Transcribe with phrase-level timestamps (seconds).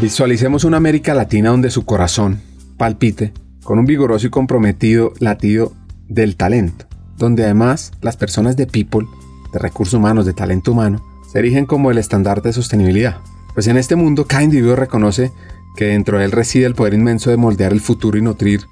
[0.00, 2.40] Visualicemos una América Latina donde su corazón
[2.78, 5.74] palpite con un vigoroso y comprometido latido
[6.08, 6.86] del talento,
[7.18, 9.06] donde además las personas de people,
[9.52, 13.18] de recursos humanos, de talento humano, se erigen como el estandarte de sostenibilidad.
[13.52, 15.32] Pues en este mundo cada individuo reconoce
[15.76, 18.62] que dentro de él reside el poder inmenso de moldear el futuro y nutrir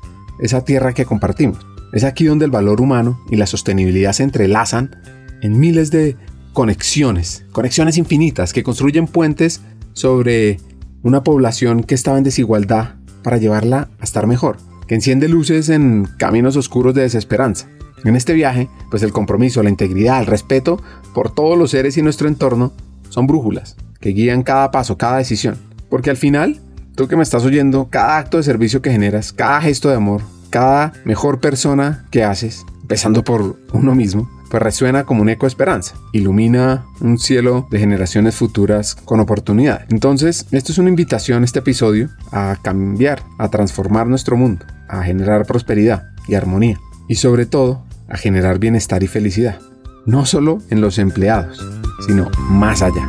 [0.41, 1.59] esa tierra que compartimos.
[1.93, 4.97] Es aquí donde el valor humano y la sostenibilidad se entrelazan
[5.43, 6.17] en miles de
[6.55, 9.61] conexiones, conexiones infinitas que construyen puentes
[9.93, 10.59] sobre
[11.03, 14.57] una población que estaba en desigualdad para llevarla a estar mejor,
[14.87, 17.69] que enciende luces en caminos oscuros de desesperanza.
[18.05, 20.81] En este viaje, pues el compromiso, la integridad, el respeto
[21.15, 22.73] por todos los seres y nuestro entorno
[23.09, 25.57] son brújulas que guían cada paso, cada decisión.
[25.91, 26.61] Porque al final,
[26.95, 30.23] tú que me estás oyendo, cada acto de servicio que generas, cada gesto de amor,
[30.51, 35.49] cada mejor persona que haces, empezando por uno mismo, pues resuena como un eco de
[35.49, 39.85] esperanza, ilumina un cielo de generaciones futuras con oportunidad.
[39.91, 45.47] Entonces, esto es una invitación, este episodio, a cambiar, a transformar nuestro mundo, a generar
[45.47, 46.79] prosperidad y armonía,
[47.09, 49.61] y sobre todo, a generar bienestar y felicidad,
[50.07, 51.65] no solo en los empleados,
[52.07, 53.07] sino más allá.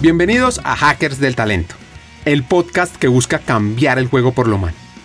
[0.00, 1.76] Bienvenidos a Hackers del Talento,
[2.24, 4.81] el podcast que busca cambiar el juego por lo humano.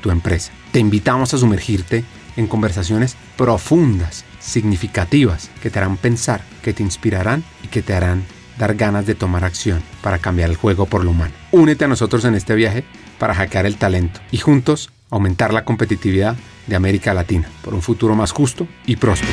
[0.00, 0.52] tu empresa.
[0.72, 2.04] Te invitamos a sumergirte
[2.36, 8.24] en conversaciones profundas, significativas, que te harán pensar, que te inspirarán y que te harán
[8.58, 11.34] dar ganas de tomar acción para cambiar el juego por lo humano.
[11.52, 12.84] Únete a nosotros en este viaje
[13.18, 18.14] para hackear el talento y juntos aumentar la competitividad de América Latina por un futuro
[18.14, 19.32] más justo y próspero.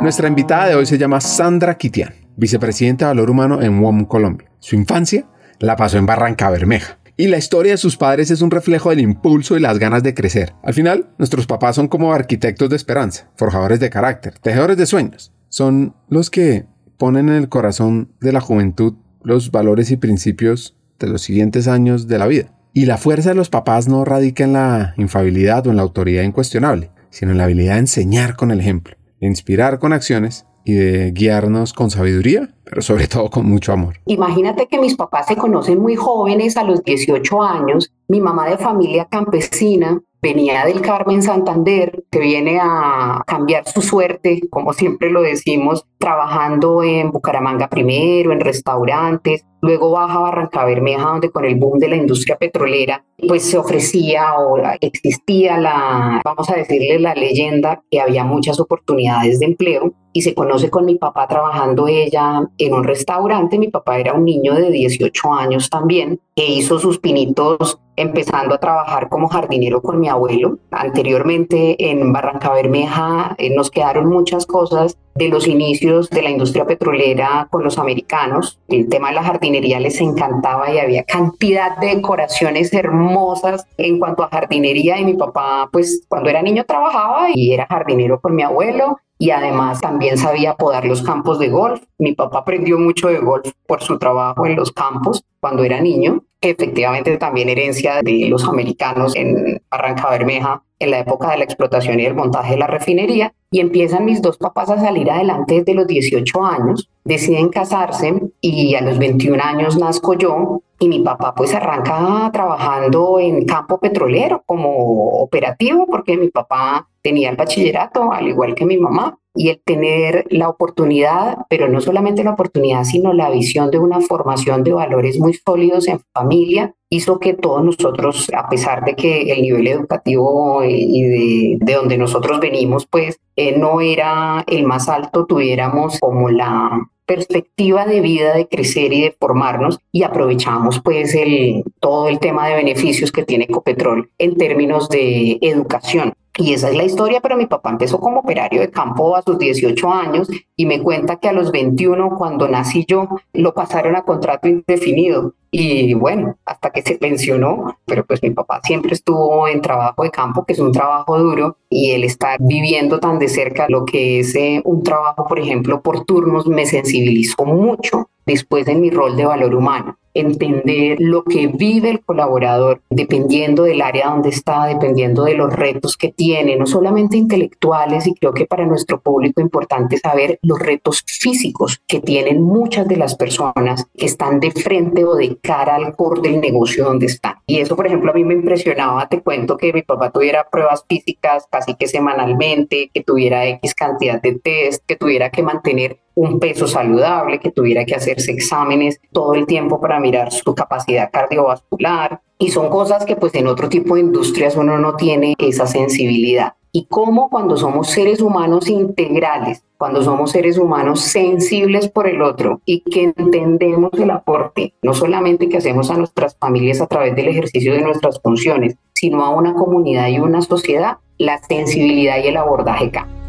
[0.00, 4.50] Nuestra invitada de hoy se llama Sandra Kitian, vicepresidenta de Valor Humano en WOM Colombia.
[4.58, 5.26] Su infancia
[5.62, 6.98] la pasó en Barranca Bermeja.
[7.16, 10.14] Y la historia de sus padres es un reflejo del impulso y las ganas de
[10.14, 10.54] crecer.
[10.62, 15.32] Al final, nuestros papás son como arquitectos de esperanza, forjadores de carácter, tejedores de sueños.
[15.48, 16.66] Son los que
[16.98, 22.08] ponen en el corazón de la juventud los valores y principios de los siguientes años
[22.08, 22.52] de la vida.
[22.72, 26.22] Y la fuerza de los papás no radica en la infabilidad o en la autoridad
[26.22, 28.96] incuestionable, sino en la habilidad de enseñar con el ejemplo
[29.26, 33.94] inspirar con acciones y de guiarnos con sabiduría, pero sobre todo con mucho amor.
[34.06, 38.58] Imagínate que mis papás se conocen muy jóvenes, a los 18 años, mi mamá de
[38.58, 45.20] familia campesina, venía del Carmen Santander, que viene a cambiar su suerte, como siempre lo
[45.20, 51.54] decimos, trabajando en Bucaramanga primero, en restaurantes, luego baja a Barranca Bermeja, donde con el
[51.54, 57.14] boom de la industria petrolera, pues se ofrecía o existía la, vamos a decirle, la
[57.14, 62.40] leyenda que había muchas oportunidades de empleo y se conoce con mi papá trabajando ella
[62.58, 63.56] en un restaurante.
[63.56, 68.58] Mi papá era un niño de 18 años también, que hizo sus pinitos empezando a
[68.58, 70.58] trabajar como jardinero con mi abuelo.
[70.72, 76.64] Anteriormente en Barranca Bermeja eh, nos quedaron muchas cosas de los inicios de la industria
[76.64, 78.58] petrolera con los americanos.
[78.68, 84.22] El tema de la jardinería les encantaba y había cantidad de decoraciones hermosas en cuanto
[84.22, 88.42] a jardinería y mi papá pues cuando era niño trabajaba y era jardinero con mi
[88.42, 91.80] abuelo y además también sabía podar los campos de golf.
[91.96, 96.24] Mi papá aprendió mucho de golf por su trabajo en los campos cuando era niño,
[96.40, 102.00] efectivamente también herencia de los americanos en Barranca Bermeja en la época de la explotación
[102.00, 105.74] y el montaje de la refinería y empiezan mis dos papás a salir adelante desde
[105.74, 111.32] los 18 años, deciden casarse y a los 21 años nazco yo y mi papá
[111.32, 118.28] pues arranca trabajando en campo petrolero como operativo porque mi papá tenía el bachillerato al
[118.28, 123.12] igual que mi mamá y el tener la oportunidad, pero no solamente la oportunidad, sino
[123.12, 128.30] la visión de una formación de valores muy sólidos en familia, hizo que todos nosotros,
[128.36, 133.80] a pesar de que el nivel educativo y de, donde nosotros venimos, pues eh, no
[133.80, 136.70] era el más alto, tuviéramos como la
[137.06, 142.48] perspectiva de vida de crecer y de formarnos y aprovechamos pues el, todo el tema
[142.48, 146.12] de beneficios que tiene Ecopetrol en términos de educación.
[146.38, 149.38] Y esa es la historia, pero mi papá empezó como operario de campo a sus
[149.38, 154.02] 18 años y me cuenta que a los 21, cuando nací yo, lo pasaron a
[154.02, 155.34] contrato indefinido.
[155.50, 160.10] Y bueno, hasta que se pensionó, pero pues mi papá siempre estuvo en trabajo de
[160.10, 164.20] campo, que es un trabajo duro, y el estar viviendo tan de cerca lo que
[164.20, 169.16] es eh, un trabajo, por ejemplo, por turnos, me sensibilizó mucho después de mi rol
[169.16, 175.24] de valor humano entender lo que vive el colaborador, dependiendo del área donde está, dependiendo
[175.24, 179.44] de los retos que tiene, no solamente intelectuales, y creo que para nuestro público es
[179.44, 185.04] importante saber los retos físicos que tienen muchas de las personas que están de frente
[185.04, 187.36] o de cara al core del negocio donde están.
[187.46, 190.84] Y eso, por ejemplo, a mí me impresionaba, te cuento que mi papá tuviera pruebas
[190.88, 196.38] físicas casi que semanalmente, que tuviera X cantidad de test, que tuviera que mantener un
[196.38, 202.20] peso saludable, que tuviera que hacerse exámenes todo el tiempo para mirar su capacidad cardiovascular.
[202.38, 206.54] Y son cosas que pues en otro tipo de industrias uno no tiene esa sensibilidad.
[206.74, 212.62] Y cómo cuando somos seres humanos integrales, cuando somos seres humanos sensibles por el otro
[212.64, 217.28] y que entendemos el aporte, no solamente que hacemos a nuestras familias a través del
[217.28, 222.38] ejercicio de nuestras funciones, sino a una comunidad y una sociedad, la sensibilidad y el
[222.38, 223.22] abordaje cambia.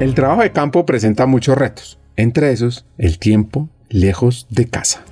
[0.00, 5.04] El trabajo de campo presenta muchos retos, entre esos el tiempo lejos de casa.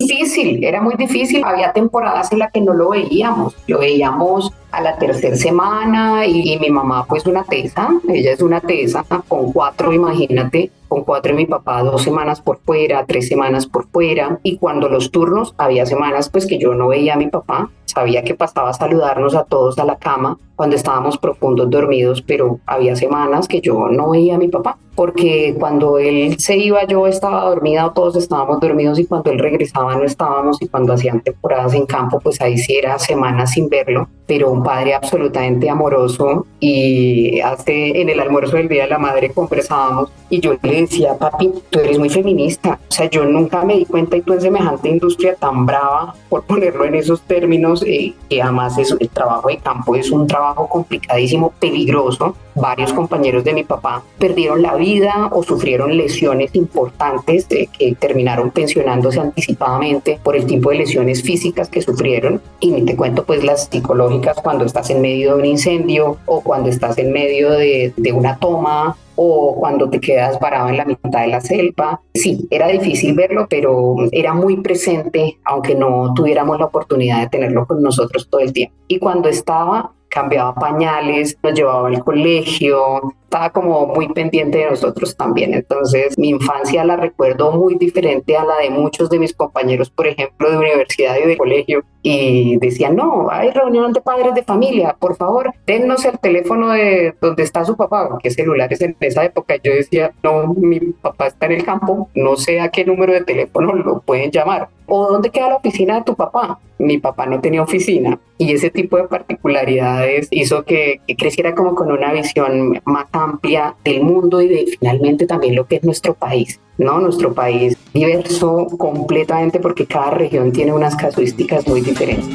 [0.00, 1.44] Difícil, era muy difícil.
[1.44, 3.54] Había temporadas en las que no lo veíamos.
[3.68, 8.60] Lo veíamos a la tercera semana y, mi mamá pues una tesa, ella es una
[8.60, 13.66] tesa con cuatro, imagínate, con cuatro y mi papá dos semanas por fuera, tres semanas
[13.66, 14.38] por fuera.
[14.42, 18.22] Y cuando los turnos había semanas pues que yo no veía a mi papá, sabía
[18.22, 22.96] que pasaba a saludarnos a todos a la cama cuando estábamos profundos dormidos, pero había
[22.96, 27.44] semanas que yo no veía a mi papá porque cuando él se iba yo estaba
[27.44, 31.74] dormida o todos estábamos dormidos y cuando él regresaba no estábamos y cuando hacían temporadas
[31.74, 38.00] en campo pues ahí sí era semanas sin verlo, pero padre absolutamente amoroso y hace
[38.00, 41.78] en el almuerzo del Día de la Madre conversábamos y yo le decía, papi, tú
[41.78, 45.36] eres muy feminista, o sea, yo nunca me di cuenta y tú en semejante industria
[45.36, 49.94] tan brava, por ponerlo en esos términos, eh, que además es, el trabajo de campo
[49.94, 52.34] es un trabajo complicadísimo, peligroso.
[52.56, 58.50] Varios compañeros de mi papá perdieron la vida o sufrieron lesiones importantes eh, que terminaron
[58.50, 63.44] pensionándose anticipadamente por el tipo de lesiones físicas que sufrieron y ni te cuento pues
[63.44, 67.92] las psicológicas cuando estás en medio de un incendio o cuando estás en medio de,
[67.96, 72.00] de una toma o cuando te quedas parado en la mitad de la selva.
[72.14, 77.66] Sí, era difícil verlo, pero era muy presente, aunque no tuviéramos la oportunidad de tenerlo
[77.66, 78.76] con nosotros todo el tiempo.
[78.88, 85.14] Y cuando estaba, cambiaba pañales, nos llevaba al colegio, estaba como muy pendiente de nosotros
[85.14, 85.52] también.
[85.52, 90.06] Entonces, mi infancia la recuerdo muy diferente a la de muchos de mis compañeros, por
[90.06, 91.84] ejemplo, de universidad y de colegio.
[92.02, 97.14] Y decían, no, hay reunión de padres de familia, por favor, dennos el teléfono de
[97.20, 99.56] donde está su papá, que celulares en esa época.
[99.62, 103.22] Yo decía, no, mi papá está en el campo, no sé a qué número de
[103.22, 104.68] teléfono lo pueden llamar.
[104.88, 106.60] ¿O dónde queda la oficina de tu papá?
[106.78, 111.74] Mi papá no tenía oficina y ese tipo de particularidades hizo que, que creciera como
[111.74, 116.14] con una visión más amplia del mundo y de finalmente también lo que es nuestro
[116.14, 116.60] país.
[116.78, 117.00] ¿no?
[117.00, 122.28] Nuestro país diverso completamente porque cada región tiene unas casuísticas muy diferentes.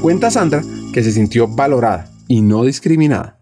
[0.00, 3.38] Cuenta Sandra que se sintió valorada y no discriminada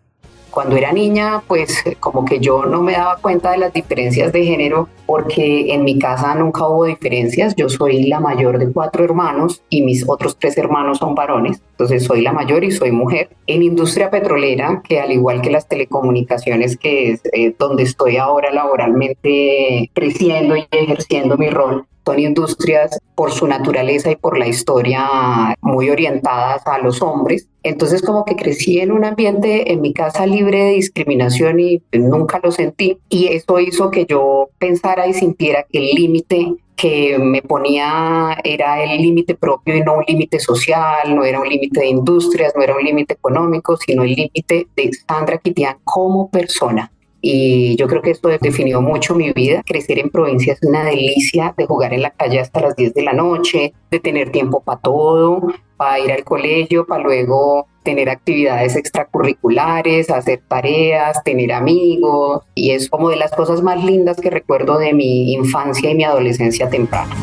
[0.52, 4.44] cuando era niña, pues como que yo no me daba cuenta de las diferencias de
[4.44, 7.56] género porque en mi casa nunca hubo diferencias.
[7.56, 11.62] Yo soy la mayor de cuatro hermanos y mis otros tres hermanos son varones.
[11.73, 13.30] Entonces soy la mayor y soy mujer.
[13.47, 18.52] En industria petrolera, que al igual que las telecomunicaciones, que es eh, donde estoy ahora
[18.52, 25.56] laboralmente creciendo y ejerciendo mi rol, son industrias por su naturaleza y por la historia
[25.61, 27.49] muy orientadas a los hombres.
[27.62, 32.40] Entonces como que crecí en un ambiente en mi casa libre de discriminación y nunca
[32.42, 32.99] lo sentí.
[33.09, 38.83] Y eso hizo que yo pensara y sintiera que el límite que me ponía era
[38.83, 42.62] el límite propio y no un límite social, no era un límite de industrias, no
[42.62, 46.91] era un límite económico, sino el límite de Sandra Kitian como persona
[47.25, 49.62] y yo creo que esto definió mucho mi vida.
[49.64, 53.02] Crecer en provincia es una delicia de jugar en la calle hasta las 10 de
[53.02, 55.41] la noche, de tener tiempo para todo,
[55.76, 62.43] para ir al colegio, para luego tener actividades extracurriculares, hacer tareas, tener amigos.
[62.57, 66.02] Y es como de las cosas más lindas que recuerdo de mi infancia y mi
[66.02, 67.14] adolescencia temprana.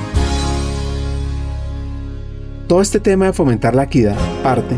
[2.67, 4.75] Todo este tema de fomentar la equidad parte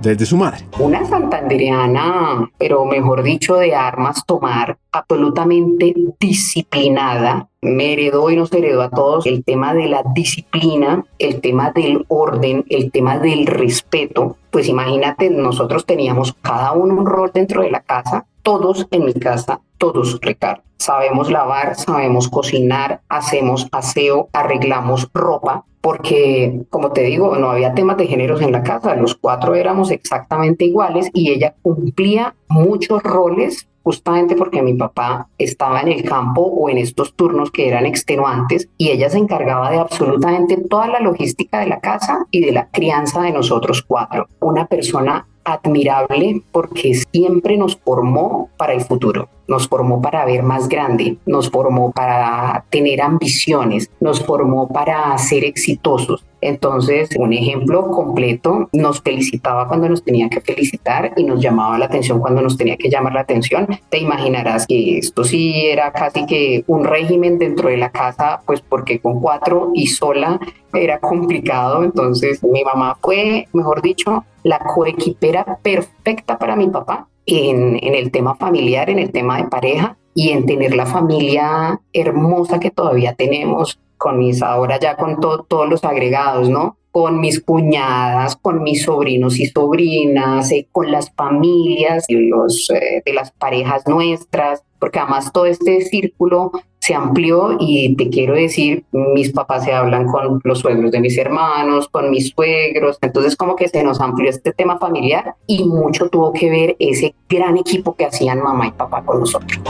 [0.00, 0.64] desde su madre.
[0.78, 7.48] Una santandereana, pero mejor dicho, de armas tomar, absolutamente disciplinada.
[7.60, 12.04] Me heredó y nos heredó a todos el tema de la disciplina, el tema del
[12.08, 14.36] orden, el tema del respeto.
[14.50, 19.14] Pues imagínate, nosotros teníamos cada uno un rol dentro de la casa, todos en mi
[19.14, 20.62] casa, todos, Ricardo.
[20.78, 27.96] Sabemos lavar, sabemos cocinar, hacemos aseo, arreglamos ropa, porque, como te digo, no había temas
[27.96, 33.68] de géneros en la casa, los cuatro éramos exactamente iguales y ella cumplía muchos roles
[33.84, 38.68] justamente porque mi papá estaba en el campo o en estos turnos que eran extenuantes
[38.76, 42.68] y ella se encargaba de absolutamente toda la logística de la casa y de la
[42.68, 44.26] crianza de nosotros cuatro.
[44.40, 50.68] Una persona admirable porque siempre nos formó para el futuro, nos formó para ver más
[50.68, 56.24] grande, nos formó para tener ambiciones, nos formó para ser exitosos.
[56.46, 61.86] Entonces, un ejemplo completo, nos felicitaba cuando nos tenía que felicitar y nos llamaba la
[61.86, 63.66] atención cuando nos tenía que llamar la atención.
[63.88, 68.60] Te imaginarás que esto sí era casi que un régimen dentro de la casa, pues
[68.60, 70.38] porque con cuatro y sola
[70.72, 71.82] era complicado.
[71.82, 78.12] Entonces, mi mamá fue, mejor dicho, la coequipera perfecta para mi papá en, en el
[78.12, 83.14] tema familiar, en el tema de pareja y en tener la familia hermosa que todavía
[83.14, 86.76] tenemos con mis, ahora ya con todos los agregados, ¿no?
[86.90, 93.30] Con mis cuñadas, con mis sobrinos y sobrinas, eh, con las familias eh, de las
[93.32, 99.64] parejas nuestras, porque además todo este círculo se amplió y te quiero decir, mis papás
[99.64, 103.82] se hablan con los suegros de mis hermanos, con mis suegros, entonces como que se
[103.82, 108.40] nos amplió este tema familiar y mucho tuvo que ver ese gran equipo que hacían
[108.40, 109.60] mamá y papá con nosotros.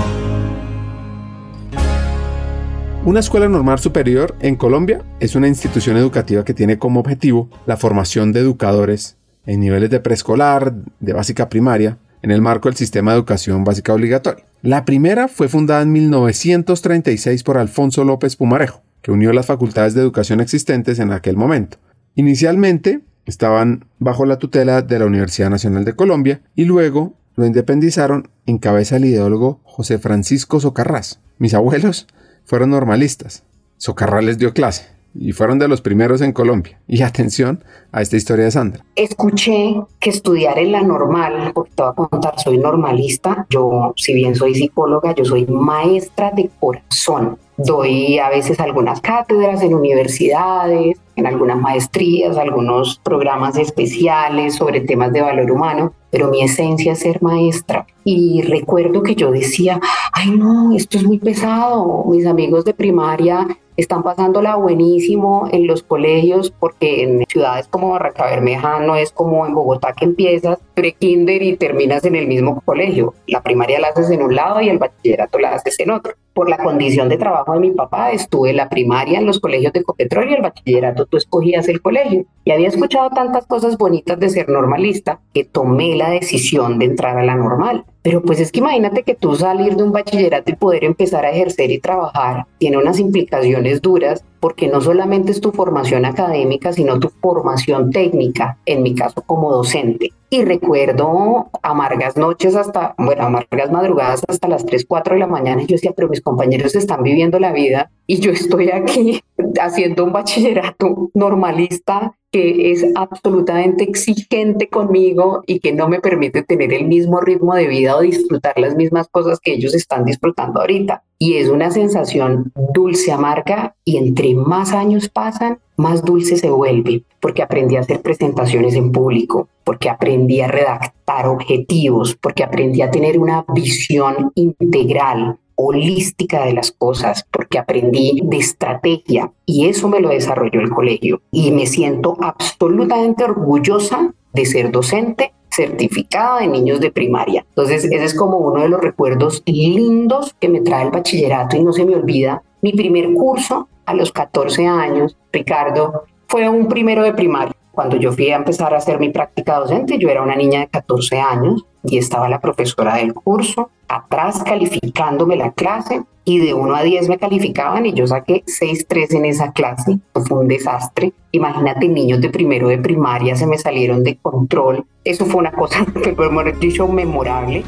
[3.07, 7.77] Una escuela normal superior en Colombia es una institución educativa que tiene como objetivo la
[7.77, 13.13] formación de educadores en niveles de preescolar, de básica primaria, en el marco del sistema
[13.13, 14.45] de educación básica obligatoria.
[14.61, 20.01] La primera fue fundada en 1936 por Alfonso López Pumarejo, que unió las facultades de
[20.01, 21.79] educación existentes en aquel momento.
[22.17, 28.31] Inicialmente estaban bajo la tutela de la Universidad Nacional de Colombia y luego lo independizaron
[28.47, 31.21] en cabeza el ideólogo José Francisco Socarrás.
[31.39, 32.09] Mis abuelos
[32.47, 33.43] fueron normalistas.
[33.77, 34.87] Socarrás les dio clase
[35.19, 36.79] y fueron de los primeros en Colombia.
[36.87, 37.63] Y atención
[37.93, 38.85] a esta historia de Sandra.
[38.95, 44.15] Escuché que estudiar en la normal, porque te voy a contar, soy normalista, yo si
[44.15, 47.39] bien soy psicóloga, yo soy maestra de corazón.
[47.59, 55.13] Doy a veces algunas cátedras en universidades, en algunas maestrías, algunos programas especiales sobre temas
[55.13, 57.87] de valor humano, pero mi esencia es ser maestra.
[58.05, 59.81] Y recuerdo que yo decía,
[60.13, 63.47] ay no, esto es muy pesado, mis amigos de primaria
[63.77, 69.47] están pasándola buenísimo en los colegios porque en ciudades como Barranca Bermeja no es como
[69.47, 73.15] en Bogotá que empiezas pre-kinder y terminas en el mismo colegio.
[73.27, 76.15] La primaria la haces en un lado y el bachillerato la haces en otro.
[76.33, 79.83] Por la condición de trabajo de mi papá, estuve la primaria en los colegios de
[79.83, 82.27] Copetrol y el bachillerato tú escogías el colegio.
[82.45, 87.19] Y había escuchado tantas cosas bonitas de ser normalista que tomé la decisión de entrar
[87.19, 87.85] a la normal.
[88.07, 91.33] Pero pues es que imagínate que tú salir de un bachillerato y poder empezar a
[91.33, 97.01] ejercer y trabajar tiene unas implicaciones duras porque no solamente es tu formación académica, sino
[97.01, 100.13] tu formación técnica, en mi caso como docente.
[100.31, 105.63] Y recuerdo amargas noches hasta, bueno, amargas madrugadas hasta las 3, 4 de la mañana.
[105.63, 109.21] Yo decía, pero mis compañeros están viviendo la vida y yo estoy aquí
[109.61, 116.87] haciendo un bachillerato normalista es absolutamente exigente conmigo y que no me permite tener el
[116.87, 121.03] mismo ritmo de vida o disfrutar las mismas cosas que ellos están disfrutando ahorita.
[121.19, 127.05] Y es una sensación dulce, amarga, y entre más años pasan, más dulce se vuelve,
[127.21, 132.91] porque aprendí a hacer presentaciones en público, porque aprendí a redactar objetivos, porque aprendí a
[132.91, 140.01] tener una visión integral, holística de las cosas, porque aprendí de estrategia y eso me
[140.01, 141.23] lo desarrolló el colegio.
[141.33, 147.47] Y me siento absolutamente orgullosa de ser docente certificada de niños de primaria.
[147.49, 151.65] Entonces, ese es como uno de los recuerdos lindos que me trae el bachillerato y
[151.65, 152.43] no se me olvida.
[152.61, 157.55] Mi primer curso a los 14 años, Ricardo, fue un primero de primaria.
[157.73, 160.69] Cuando yo fui a empezar a hacer mi práctica docente, yo era una niña de
[160.69, 166.75] 14 años y estaba la profesora del curso atrás calificándome la clase y de 1
[166.75, 170.01] a 10 me calificaban y yo saqué 6-3 en esa clase.
[170.27, 171.13] Fue un desastre.
[171.31, 174.87] Imagínate, niños de primero de primaria se me salieron de control.
[175.05, 176.29] Eso fue una cosa que fue
[176.59, 177.63] dicho memorable.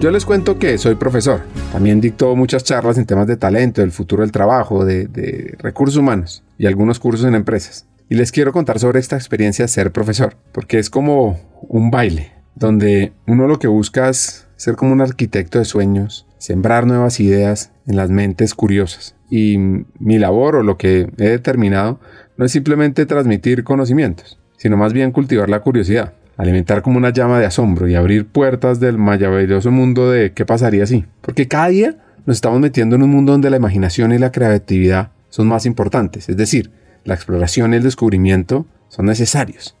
[0.00, 1.40] Yo les cuento que soy profesor.
[1.72, 6.44] También dicto muchas charlas en temas de talento, del futuro del trabajo, de, recursos humanos
[6.58, 7.86] y algunos cursos en empresas.
[8.10, 12.32] Y les quiero contar sobre esta experiencia de ser profesor, porque es como un baile,
[12.54, 17.72] donde uno lo que busca es ser como un arquitecto de sueños, sembrar nuevas ideas
[17.86, 19.16] en las mentes curiosas.
[19.30, 21.98] Y mi labor o lo que he determinado
[22.36, 27.38] no es simplemente transmitir conocimientos, sino más bien cultivar la curiosidad, alimentar como una llama
[27.38, 31.04] de asombro y abrir puertas del maravilloso mundo de qué pasaría así.
[31.20, 35.10] Porque cada día nos estamos metiendo en un mundo donde la imaginación y la creatividad
[35.28, 36.28] son más importantes.
[36.28, 36.70] Es decir,
[37.04, 39.76] la exploración y el descubrimiento son necesarios.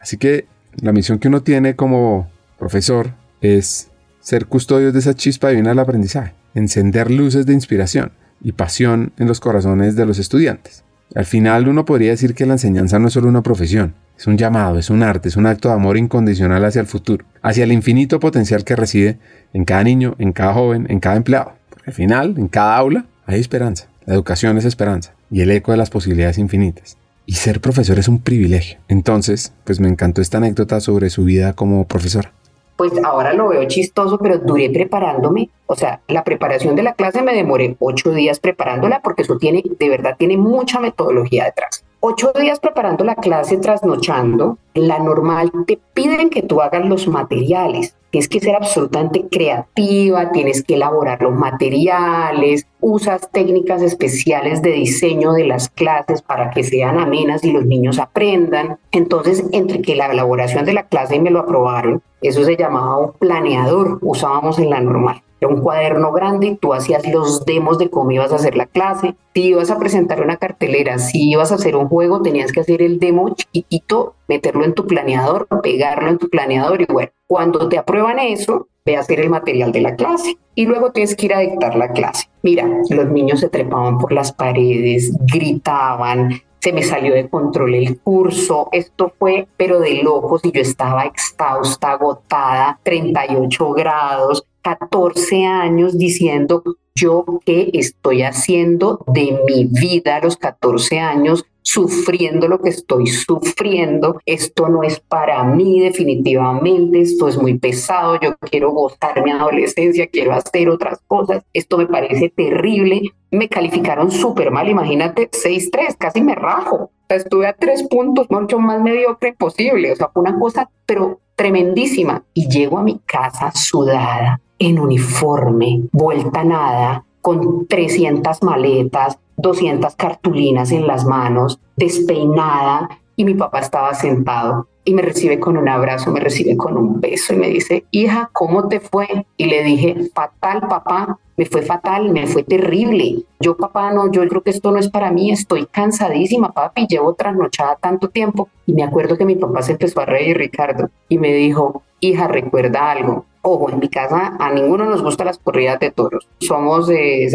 [0.00, 0.46] Así que
[0.80, 5.78] la misión que uno tiene como profesor es ser custodios de esa chispa divina del
[5.78, 10.84] aprendizaje, encender luces de inspiración y pasión en los corazones de los estudiantes.
[11.14, 14.36] Al final uno podría decir que la enseñanza no es solo una profesión, es un
[14.36, 17.72] llamado, es un arte, es un acto de amor incondicional hacia el futuro, hacia el
[17.72, 19.18] infinito potencial que reside
[19.52, 21.52] en cada niño, en cada joven, en cada empleado.
[21.86, 23.88] Al final, en cada aula, hay esperanza.
[24.04, 26.96] La educación es esperanza y el eco de las posibilidades infinitas.
[27.24, 28.78] Y ser profesor es un privilegio.
[28.88, 32.32] Entonces, pues me encantó esta anécdota sobre su vida como profesora
[32.76, 35.48] pues ahora lo veo chistoso, pero duré preparándome.
[35.66, 39.62] O sea, la preparación de la clase me demoré ocho días preparándola porque eso tiene,
[39.66, 41.85] de verdad, tiene mucha metodología detrás.
[42.08, 47.96] Ocho días preparando la clase trasnochando, la normal te piden que tú hagas los materiales.
[48.10, 55.32] Tienes que ser absolutamente creativa, tienes que elaborar los materiales, usas técnicas especiales de diseño
[55.32, 58.78] de las clases para que sean amenas y los niños aprendan.
[58.92, 63.12] Entonces, entre que la elaboración de la clase me lo aprobaron, eso se llamaba un
[63.14, 65.22] planeador, usábamos en la normal.
[65.40, 69.14] Era un cuaderno grande tú hacías los demos de cómo ibas a hacer la clase.
[69.34, 72.80] Si ibas a presentar una cartelera, si ibas a hacer un juego, tenías que hacer
[72.80, 77.76] el demo chiquitito, meterlo en tu planeador, pegarlo en tu planeador y bueno, cuando te
[77.76, 81.34] aprueban eso, ve a hacer el material de la clase y luego tienes que ir
[81.34, 82.28] a dictar la clase.
[82.42, 86.30] Mira, los niños se trepaban por las paredes, gritaban,
[86.66, 91.04] se me salió de control el curso, esto fue pero de locos y yo estaba
[91.04, 96.64] exhausta, agotada, 38 grados, 14 años diciendo
[96.96, 103.06] yo qué estoy haciendo de mi vida a los 14 años, sufriendo lo que estoy
[103.08, 104.20] sufriendo.
[104.24, 110.06] Esto no es para mí definitivamente, esto es muy pesado, yo quiero gozar mi adolescencia,
[110.06, 113.02] quiero hacer otras cosas, esto me parece terrible.
[113.30, 116.90] Me calificaron súper mal, imagínate, 6-3, casi me rajo.
[117.08, 122.24] estuve a tres puntos, mucho más mediocre posible, o sea, fue una cosa, pero tremendísima.
[122.32, 130.72] Y llego a mi casa sudada, en uniforme, vuelta nada, con 300 maletas, 200 cartulinas
[130.72, 136.12] en las manos, despeinada, y mi papá estaba sentado y me recibe con un abrazo,
[136.12, 139.26] me recibe con un beso y me dice, hija, ¿cómo te fue?
[139.36, 143.24] Y le dije, fatal, papá, me fue fatal, me fue terrible.
[143.40, 147.14] Yo, papá, no, yo creo que esto no es para mí, estoy cansadísima, papi, llevo
[147.14, 148.48] trasnochada tanto tiempo.
[148.64, 152.28] Y me acuerdo que mi papá se empezó a reír, Ricardo, y me dijo, hija,
[152.28, 153.24] recuerda algo.
[153.48, 156.90] Ojo, en mi casa a ninguno nos gustan las corridas de toros, somos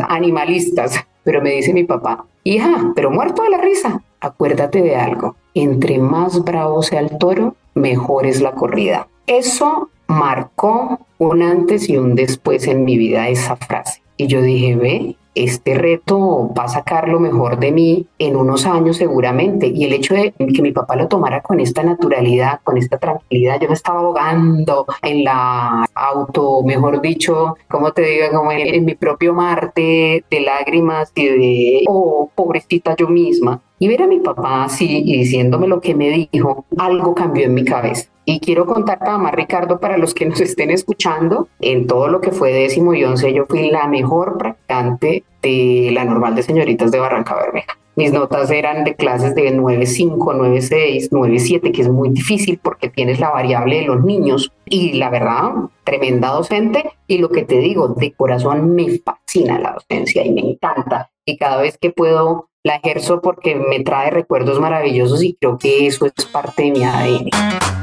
[0.10, 5.38] animalistas, pero me dice mi papá, hija, pero muerto de la risa, acuérdate de algo,
[5.54, 9.08] entre más bravo sea el toro, mejor es la corrida.
[9.26, 14.02] Eso marcó un antes y un después en mi vida esa frase.
[14.18, 18.66] Y yo dije, ve, este reto va a sacar lo mejor de mí en unos
[18.66, 19.68] años seguramente.
[19.68, 23.60] Y el hecho de que mi papá lo tomara con esta naturalidad, con esta tranquilidad,
[23.60, 28.96] yo me estaba ahogando en la auto, mejor dicho, como te digo, como en, mi
[28.96, 33.62] propio Marte de lágrimas y de, oh, pobrecita yo misma.
[33.80, 37.54] Y ver a mi papá así y diciéndome lo que me dijo, algo cambió en
[37.54, 38.10] mi cabeza.
[38.26, 42.22] Y quiero contar para más, Ricardo, para los que nos estén escuchando, en todo lo
[42.22, 46.92] que fue décimo y once, yo fui la mejor practicante de la normal de señoritas
[46.92, 47.78] de Barranca Bermeja.
[47.96, 53.20] Mis notas eran de clases de 9.5, 9.6, 9.7, que es muy difícil porque tienes
[53.20, 54.54] la variable de los niños.
[54.66, 55.52] Y la verdad,
[55.84, 56.92] tremenda docente.
[57.08, 61.12] Y lo que te digo, de corazón me fascina la docencia y me encanta.
[61.26, 65.88] Y cada vez que puedo la ejerzo porque me trae recuerdos maravillosos y creo que
[65.88, 67.81] eso es parte de mi ADN.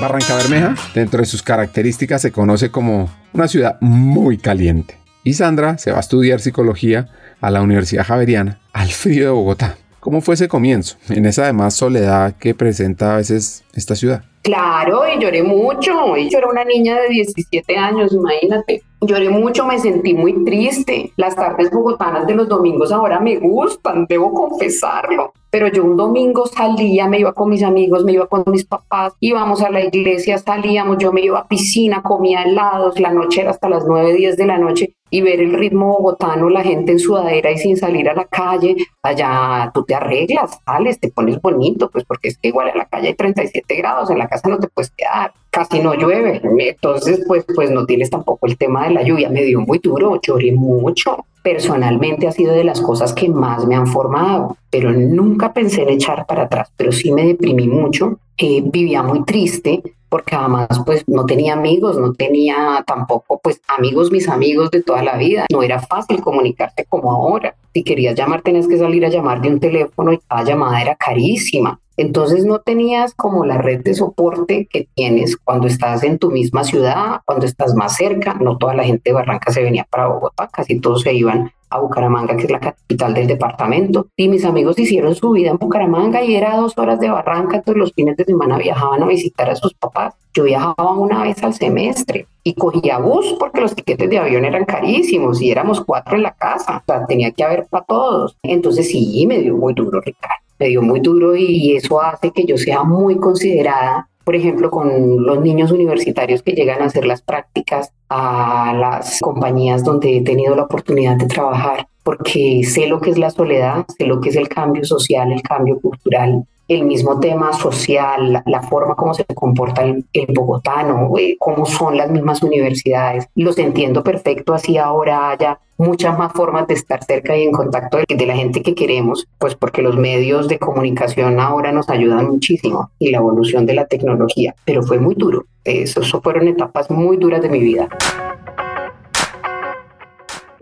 [0.00, 4.96] Barranca Bermeja, dentro de sus características, se conoce como una ciudad muy caliente.
[5.24, 7.08] Y Sandra se va a estudiar psicología
[7.40, 9.76] a la Universidad Javeriana, al frío de Bogotá.
[9.98, 14.22] ¿Cómo fue ese comienzo, en esa además soledad que presenta a veces esta ciudad?
[14.42, 16.16] Claro, y lloré mucho.
[16.16, 18.82] Yo era una niña de 17 años, imagínate.
[19.00, 21.12] Lloré mucho, me sentí muy triste.
[21.16, 25.32] Las tardes bogotanas de los domingos ahora me gustan, debo confesarlo.
[25.50, 29.14] Pero yo un domingo salía, me iba con mis amigos, me iba con mis papás,
[29.20, 33.50] íbamos a la iglesia, salíamos, yo me iba a piscina, comía helados, la noche era
[33.50, 36.98] hasta las 9, 10 de la noche y ver el ritmo bogotano, la gente en
[36.98, 41.90] sudadera y sin salir a la calle, allá tú te arreglas, sales, te pones bonito,
[41.90, 44.58] pues porque es que igual en la calle hay 37 grados, en la casa no
[44.58, 48.94] te puedes quedar, casi no llueve, entonces pues, pues no tienes tampoco el tema de
[48.94, 53.28] la lluvia, me dio muy duro, lloré mucho, personalmente ha sido de las cosas que
[53.28, 57.66] más me han formado, pero nunca pensé en echar para atrás, pero sí me deprimí
[57.66, 63.60] mucho, eh, vivía muy triste porque además pues no tenía amigos, no tenía tampoco pues
[63.76, 68.14] amigos mis amigos de toda la vida, no era fácil comunicarse como ahora Si querías
[68.14, 71.80] llamar, tenías que salir a llamar de un teléfono y cada llamada era carísima.
[71.96, 76.62] Entonces no tenías como la red de soporte que tienes cuando estás en tu misma
[76.62, 78.34] ciudad, cuando estás más cerca.
[78.34, 81.80] No toda la gente de Barranca se venía para Bogotá, casi todos se iban a
[81.80, 84.08] Bucaramanga, que es la capital del departamento.
[84.16, 87.78] Y mis amigos hicieron su vida en Bucaramanga y era dos horas de Barranca, todos
[87.78, 90.14] los fines de semana viajaban a visitar a sus papás.
[90.34, 94.64] Yo viajaba una vez al semestre y cogía bus porque los tiquetes de avión eran
[94.64, 98.36] carísimos y éramos cuatro en la casa, o sea, tenía que haber para todos.
[98.42, 102.44] Entonces sí, me dio muy duro, Ricardo me dio muy duro y eso hace que
[102.44, 107.22] yo sea muy considerada, por ejemplo, con los niños universitarios que llegan a hacer las
[107.22, 113.08] prácticas a las compañías donde he tenido la oportunidad de trabajar, porque sé lo que
[113.08, 117.18] es la soledad, sé lo que es el cambio social, el cambio cultural, el mismo
[117.18, 120.04] tema social, la, forma como se comporta el,
[120.34, 123.26] bogotano, eh, cómo son las mismas universidades.
[123.34, 127.96] Los entiendo perfecto, así ahora haya muchas más formas de estar cerca y en contacto
[127.98, 132.28] de, de, la gente que queremos, pues porque los medios de comunicación ahora nos ayudan
[132.28, 135.46] muchísimo y la evolución de la tecnología, pero fue muy duro.
[135.64, 137.88] Eso, eso fueron etapas muy duras de mi vida.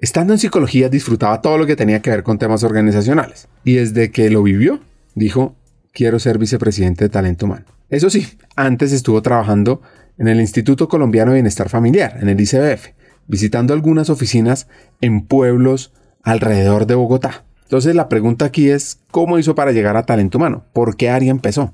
[0.01, 4.13] Estando en psicología disfrutaba todo lo que tenía que ver con temas organizacionales y desde
[4.13, 4.79] que lo vivió
[5.15, 5.55] dijo,
[5.97, 7.65] quiero ser vicepresidente de talento humano.
[7.89, 9.81] Eso sí, antes estuvo trabajando
[10.19, 12.89] en el Instituto Colombiano de Bienestar Familiar, en el ICBF,
[13.27, 14.69] visitando algunas oficinas
[15.01, 17.47] en pueblos alrededor de Bogotá.
[17.63, 20.67] Entonces la pregunta aquí es, ¿cómo hizo para llegar a talento humano?
[20.75, 21.73] ¿Por qué área empezó?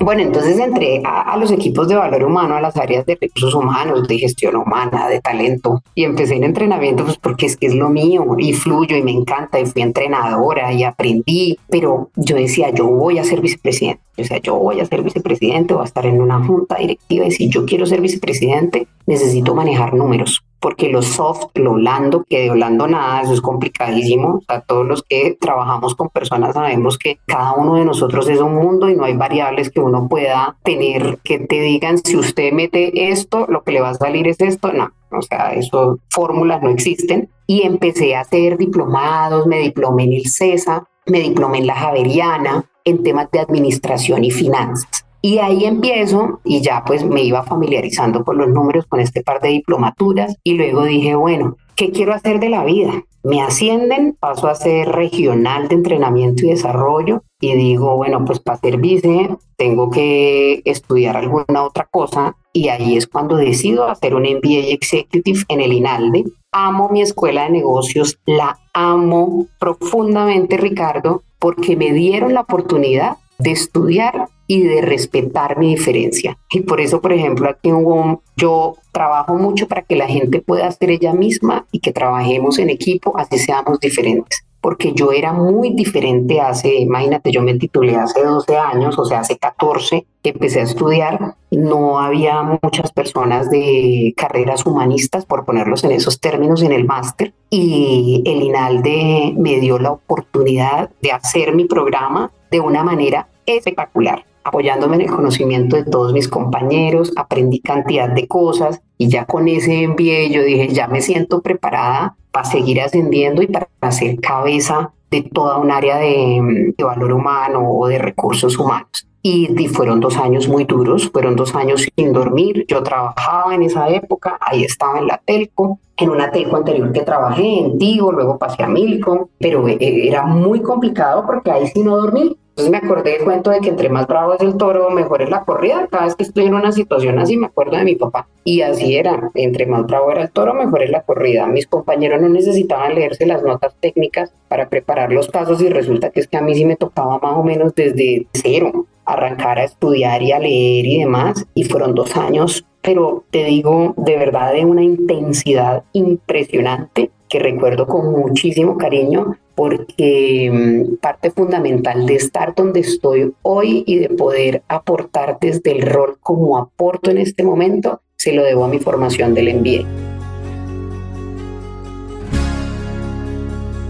[0.00, 4.06] Bueno, entonces entré a, los equipos de valor humano, a las áreas de recursos humanos,
[4.06, 7.88] de gestión humana, de talento, y empecé en entrenamiento pues porque es que es lo
[7.88, 12.86] mío y fluyo y me encanta y fui entrenadora y aprendí, pero yo decía, yo
[12.86, 16.22] voy a ser vicepresidente, o sea, yo voy a ser vicepresidente, voy a estar en
[16.22, 21.46] una junta directiva y si yo quiero ser vicepresidente, necesito manejar números porque lo soft,
[21.54, 24.42] lo blando, que de blando nada, eso es complicadísimo.
[24.48, 28.54] O todos los que trabajamos con personas sabemos que cada uno de nosotros es un
[28.54, 33.10] mundo y no hay variables que uno pueda tener que te digan si usted mete
[33.10, 34.72] esto, lo que le va a salir es esto.
[34.72, 37.30] No, o sea, eso, fórmulas no existen.
[37.46, 42.64] Y empecé a hacer diplomados, me diplomé en el CESA, me diplomé en la Javeriana,
[42.84, 45.07] en temas de administración y finanzas.
[45.20, 49.40] Y ahí empiezo y ya pues me iba familiarizando con los números, con este par
[49.40, 53.04] de diplomaturas y luego dije, bueno, ¿qué quiero hacer de la vida?
[53.24, 58.58] Me ascienden, paso a ser regional de entrenamiento y desarrollo y digo, bueno, pues para
[58.58, 64.22] ser vice tengo que estudiar alguna otra cosa y ahí es cuando decido hacer un
[64.22, 66.24] MBA Executive en el INALDE.
[66.52, 73.52] Amo mi escuela de negocios, la amo profundamente, Ricardo, porque me dieron la oportunidad de
[73.52, 76.38] estudiar y de respetar mi diferencia.
[76.50, 80.70] Y por eso, por ejemplo, aquí en yo trabajo mucho para que la gente pueda
[80.72, 84.44] ser ella misma y que trabajemos en equipo, así seamos diferentes.
[84.60, 89.20] Porque yo era muy diferente hace, imagínate, yo me titulé hace 12 años, o sea,
[89.20, 91.36] hace 14 que empecé a estudiar.
[91.52, 97.34] No había muchas personas de carreras humanistas, por ponerlos en esos términos, en el máster.
[97.50, 104.24] Y el INALDE me dio la oportunidad de hacer mi programa de una manera espectacular
[104.48, 109.46] apoyándome en el conocimiento de todos mis compañeros, aprendí cantidad de cosas y ya con
[109.46, 114.92] ese envío yo dije, ya me siento preparada para seguir ascendiendo y para ser cabeza
[115.10, 119.06] de toda un área de, de valor humano o de recursos humanos.
[119.22, 122.64] Y, fueron dos años muy duros, fueron dos años sin dormir.
[122.68, 127.00] Yo trabajaba en esa época, ahí estaba en la Telco, en una Telco anterior que
[127.00, 131.82] trabajé, en Tigo, luego pasé a Milcom, pero eh, era muy complicado porque ahí sí
[131.82, 132.36] no dormí.
[132.58, 135.30] Entonces me acordé del cuento de que entre más bravo es el toro, mejor es
[135.30, 135.86] la corrida.
[135.88, 138.26] Cada vez que estoy en una situación así, me acuerdo de mi papá.
[138.42, 141.46] Y así era, entre más bravo era el toro, mejor es la corrida.
[141.46, 146.18] Mis compañeros no necesitaban leerse las notas técnicas para preparar los pasos y resulta que
[146.18, 150.22] es que a mí sí me tocaba más o menos desde cero arrancar a estudiar
[150.22, 151.46] y a leer y demás.
[151.54, 157.86] Y fueron dos años, pero te digo, de verdad, de una intensidad impresionante que recuerdo
[157.86, 164.62] con muchísimo cariño porque mm, parte fundamental de estar donde estoy hoy y de poder
[164.68, 169.34] aportar desde el rol como aporto en este momento, se lo debo a mi formación
[169.34, 170.17] del MBA.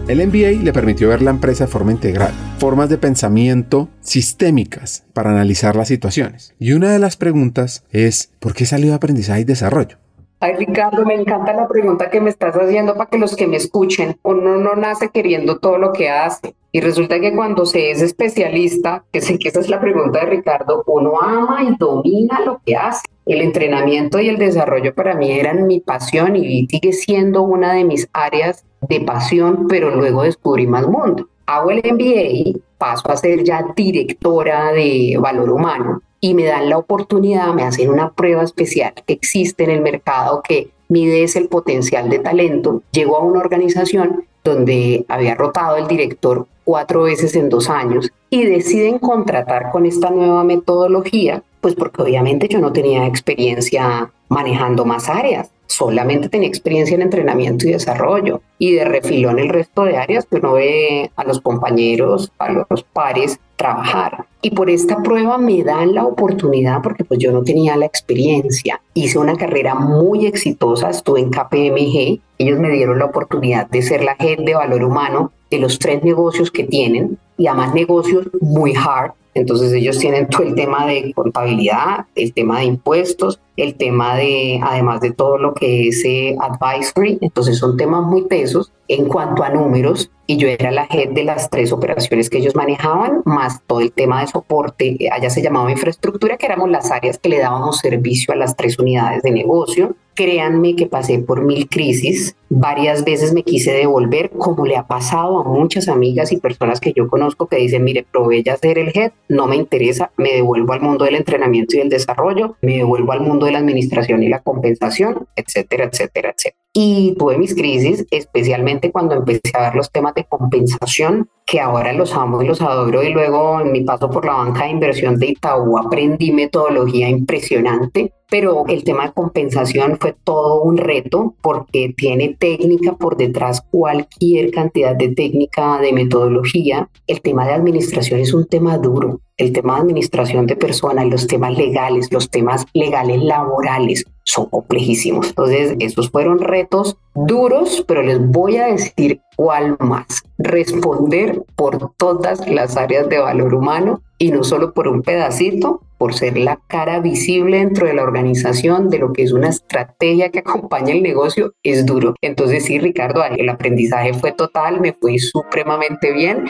[0.09, 5.33] El MBA le permitió ver la empresa de forma integral, formas de pensamiento sistémicas para
[5.33, 6.55] analizar las situaciones.
[6.59, 9.99] Y una de las preguntas es, ¿por qué salió de aprendizaje y desarrollo?
[10.41, 13.59] Ay, Ricardo, me encanta la pregunta que me estás haciendo para que los que me
[13.59, 16.55] escuchen, uno no nace queriendo todo lo que hace.
[16.73, 20.27] Y resulta que cuando se es especialista, que sé que esa es la pregunta de
[20.27, 23.03] Ricardo, uno ama y domina lo que hace.
[23.27, 27.85] El entrenamiento y el desarrollo para mí eran mi pasión y sigue siendo una de
[27.85, 31.29] mis áreas de pasión, pero luego descubrí más mundo.
[31.47, 36.79] Hago el MBA, paso a ser ya directora de valor humano y me dan la
[36.79, 41.49] oportunidad, me hacen una prueba especial que existe en el mercado que mide ese el
[41.49, 42.83] potencial de talento.
[42.93, 48.45] Llego a una organización donde había rotado el director cuatro veces en dos años y
[48.45, 55.09] deciden contratar con esta nueva metodología, pues porque obviamente yo no tenía experiencia manejando más
[55.09, 60.27] áreas solamente tenía experiencia en entrenamiento y desarrollo y de refilón el resto de áreas
[60.27, 64.25] que uno ve a los compañeros, a los pares trabajar.
[64.41, 68.81] Y por esta prueba me dan la oportunidad porque pues yo no tenía la experiencia.
[68.95, 74.03] Hice una carrera muy exitosa, estuve en KPMG, ellos me dieron la oportunidad de ser
[74.03, 78.75] la head de valor humano de los tres negocios que tienen y además negocios muy
[78.75, 84.17] hard entonces ellos tienen todo el tema de contabilidad, el tema de impuestos, el tema
[84.17, 89.07] de, además de todo lo que es eh, advisory, entonces son temas muy pesos en
[89.07, 93.23] cuanto a números y yo era la head de las tres operaciones que ellos manejaban,
[93.25, 97.19] más todo el tema de soporte, eh, allá se llamaba infraestructura, que éramos las áreas
[97.19, 99.97] que le dábamos servicio a las tres unidades de negocio.
[100.15, 105.41] Créanme que pasé por mil crisis, varias veces me quise devolver, como le ha pasado
[105.41, 108.93] a muchas amigas y personas que yo conozco que dicen, mire, probé ya ser el
[108.95, 113.13] head, no me interesa, me devuelvo al mundo del entrenamiento y del desarrollo, me devuelvo
[113.13, 116.68] al mundo de la administración y la compensación, etcétera, etcétera, etcétera.
[116.73, 121.93] Y tuve mis crisis, especialmente cuando empecé a ver los temas de compensación, que ahora
[121.93, 123.03] los amo y los adoro.
[123.03, 128.13] Y luego en mi paso por la banca de inversión de Itaú aprendí metodología impresionante,
[128.31, 134.51] pero el tema de compensación fue todo un reto porque tiene técnica por detrás, cualquier
[134.51, 136.91] cantidad de técnica, de metodología.
[137.07, 139.21] El tema de administración es un tema duro.
[139.39, 145.29] El tema de administración de personas, los temas legales, los temas legales laborales, son complejísimos.
[145.29, 150.23] Entonces, esos fueron retos duros, pero les voy a decir cuál más.
[150.39, 156.15] Responder por todas las áreas de valor humano y no solo por un pedacito, por
[156.15, 160.41] ser la cara visible dentro de la organización de lo que es una estrategia que
[160.41, 162.15] acompaña el negocio, es duro.
[162.21, 166.45] Entonces, sí, Ricardo, el aprendizaje fue total, me fue supremamente bien.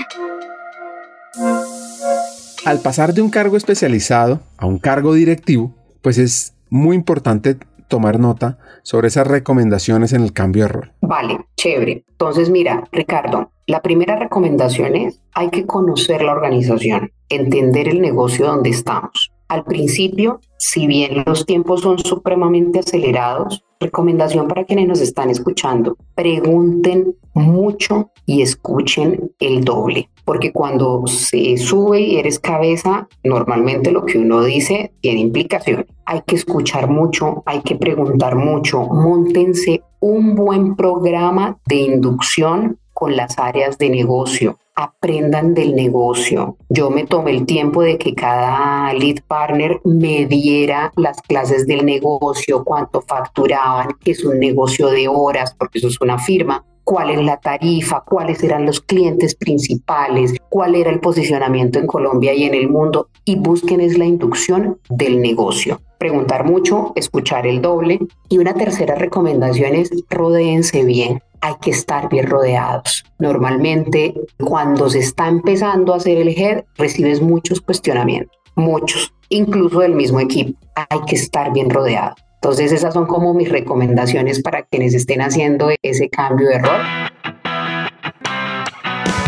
[2.64, 7.56] Al pasar de un cargo especializado a un cargo directivo, pues es muy importante
[7.88, 10.92] tomar nota sobre esas recomendaciones en el cambio de rol.
[11.00, 12.04] Vale, chévere.
[12.08, 18.46] Entonces, mira, Ricardo, la primera recomendación es hay que conocer la organización, entender el negocio
[18.46, 19.32] donde estamos.
[19.48, 25.96] Al principio, si bien los tiempos son supremamente acelerados, recomendación para quienes nos están escuchando,
[26.14, 34.04] pregunten mucho y escuchen el doble, porque cuando se sube y eres cabeza, normalmente lo
[34.04, 35.86] que uno dice tiene implicaciones.
[36.04, 43.16] Hay que escuchar mucho, hay que preguntar mucho, montense un buen programa de inducción con
[43.16, 46.56] las áreas de negocio aprendan del negocio.
[46.68, 51.84] Yo me tomé el tiempo de que cada lead partner me diera las clases del
[51.84, 57.10] negocio, cuánto facturaban, que es un negocio de horas, porque eso es una firma, cuál
[57.10, 62.44] es la tarifa, cuáles eran los clientes principales, cuál era el posicionamiento en Colombia y
[62.44, 65.82] en el mundo y busquen es la inducción del negocio.
[65.98, 67.98] Preguntar mucho, escuchar el doble
[68.30, 73.04] y una tercera recomendación es rodéense bien hay que estar bien rodeados.
[73.18, 79.94] Normalmente cuando se está empezando a hacer el head, recibes muchos cuestionamientos, muchos, incluso del
[79.94, 80.58] mismo equipo.
[80.74, 82.14] Hay que estar bien rodeado.
[82.40, 86.80] Entonces esas son como mis recomendaciones para quienes estén haciendo ese cambio de rol.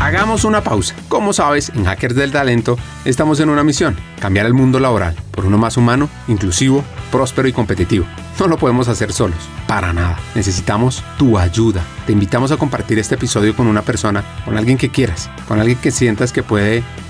[0.00, 0.94] Hagamos una pausa.
[1.08, 5.44] Como sabes, en Hackers del Talento estamos en una misión, cambiar el mundo laboral por
[5.44, 8.06] uno más humano, inclusivo, próspero y competitivo.
[8.38, 10.18] No lo podemos hacer solos, para nada.
[10.34, 11.84] Necesitamos tu ayuda.
[12.06, 15.78] Te invitamos a compartir este episodio con una persona, con alguien que quieras, con alguien
[15.78, 16.82] que sientas que puede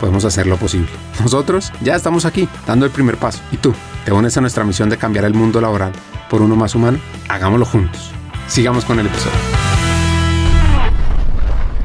[0.00, 0.88] podemos hacer lo posible.
[1.20, 3.40] Nosotros ya estamos aquí, dando el primer paso.
[3.52, 3.74] ¿Y tú?
[4.04, 5.92] ¿Te unes a nuestra misión de cambiar el mundo laboral
[6.30, 6.98] por uno más humano?
[7.28, 8.12] Hagámoslo juntos.
[8.46, 9.38] Sigamos con el episodio.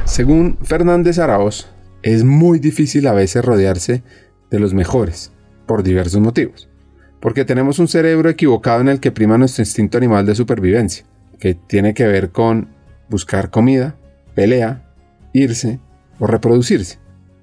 [0.05, 1.67] Según Fernández Araoz,
[2.03, 4.03] es muy difícil a veces rodearse
[4.49, 5.31] de los mejores,
[5.65, 6.67] por diversos motivos.
[7.19, 11.05] Porque tenemos un cerebro equivocado en el que prima nuestro instinto animal de supervivencia,
[11.39, 12.69] que tiene que ver con
[13.09, 13.95] buscar comida,
[14.35, 14.83] pelea,
[15.33, 15.79] irse
[16.19, 16.99] o reproducirse,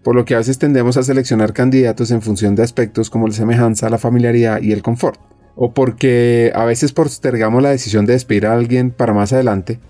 [0.09, 3.35] por lo que a veces tendemos a seleccionar candidatos en función de aspectos como la
[3.35, 5.21] semejanza, la familiaridad y el confort,
[5.55, 9.81] o porque a veces postergamos la decisión de despedir a alguien para más adelante,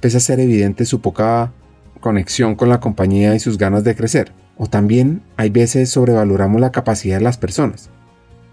[0.00, 1.52] pese a ser evidente su poca
[2.00, 4.32] conexión con la compañía y sus ganas de crecer.
[4.56, 7.88] O también hay veces sobrevaloramos la capacidad de las personas.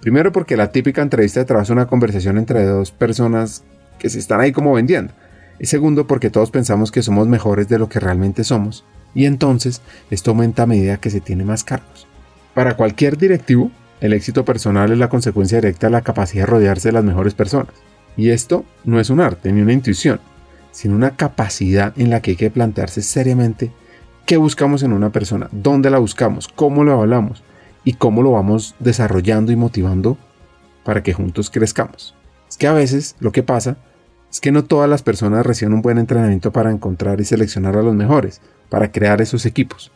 [0.01, 3.63] Primero porque la típica entrevista de trabajo es una conversación entre dos personas
[3.97, 5.11] que se están ahí como vendiendo.
[5.59, 8.85] Y segundo porque todos pensamos que somos mejores de lo que realmente somos.
[9.15, 12.05] Y entonces esto aumenta a medida que se tiene más cargos.
[12.53, 16.89] Para cualquier directivo, el éxito personal es la consecuencia directa de la capacidad de rodearse
[16.89, 17.73] de las mejores personas.
[18.17, 20.19] Y esto no es un arte ni una intuición,
[20.71, 23.71] sino una capacidad en la que hay que plantearse seriamente
[24.25, 27.43] qué buscamos en una persona, dónde la buscamos, cómo lo hablamos
[27.83, 30.17] y cómo lo vamos desarrollando y motivando
[30.83, 32.15] para que juntos crezcamos.
[32.49, 33.77] Es que a veces lo que pasa
[34.31, 37.81] es que no todas las personas reciben un buen entrenamiento para encontrar y seleccionar a
[37.81, 39.91] los mejores, para crear esos equipos.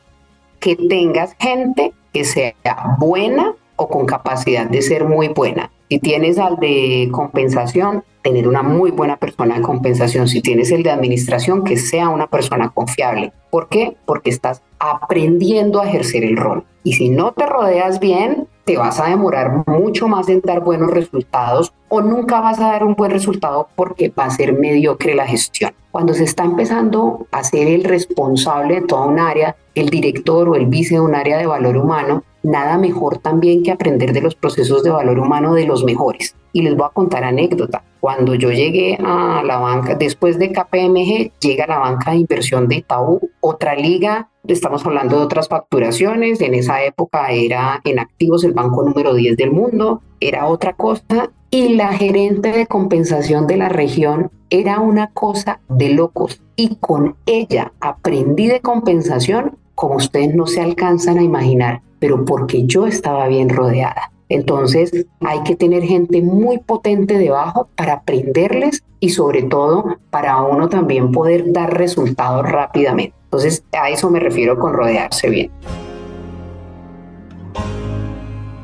[0.60, 2.56] Que tengas gente que sea
[3.00, 5.72] buena o con capacidad de ser muy buena.
[5.90, 10.28] Si tienes al de compensación, tener una muy buena persona de compensación.
[10.28, 13.32] Si tienes el de administración, que sea una persona confiable.
[13.50, 13.96] ¿Por qué?
[14.06, 16.66] Porque estás aprendiendo a ejercer el rol.
[16.84, 20.92] Y si no te rodeas bien, te vas a demorar mucho más en dar buenos
[20.92, 25.26] resultados o nunca vas a dar un buen resultado porque va a ser mediocre la
[25.26, 25.72] gestión.
[25.90, 30.54] Cuando se está empezando a ser el responsable de toda un área, el director o
[30.54, 34.36] el vice de un área de valor humano, nada mejor también que aprender de los
[34.36, 36.36] procesos de valor humano de los mejores.
[36.52, 37.84] Y les voy a contar anécdota.
[38.00, 42.78] Cuando yo llegué a la banca, después de KPMG, llega la banca de inversión de
[42.78, 48.54] Itaú, otra liga, estamos hablando de otras facturaciones, en esa época era en activos el
[48.54, 53.70] banco número 10 del mundo, era otra cosa, y la gerente de compensación de la
[53.70, 56.42] región era una cosa de locos.
[56.56, 62.66] Y con ella aprendí de compensación como ustedes no se alcanzan a imaginar, pero porque
[62.66, 64.12] yo estaba bien rodeada.
[64.30, 70.70] Entonces hay que tener gente muy potente debajo para aprenderles y sobre todo para uno
[70.70, 73.16] también poder dar resultados rápidamente.
[73.26, 75.52] Entonces a eso me refiero con rodearse bien.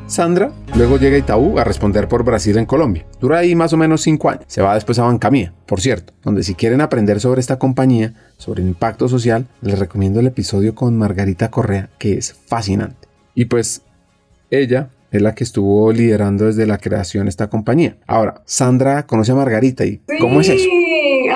[0.08, 3.06] Sandra luego llega a Itaú a responder por Brasil en Colombia.
[3.20, 4.44] Dura ahí más o menos cinco años.
[4.48, 8.62] Se va después a Bancamía, por cierto, donde si quieren aprender sobre esta compañía, sobre
[8.62, 13.05] el impacto social, les recomiendo el episodio con Margarita Correa, que es fascinante.
[13.36, 13.84] Y pues
[14.50, 17.98] ella es la que estuvo liderando desde la creación esta compañía.
[18.08, 20.68] Ahora, Sandra conoce a Margarita y ¿cómo es eso?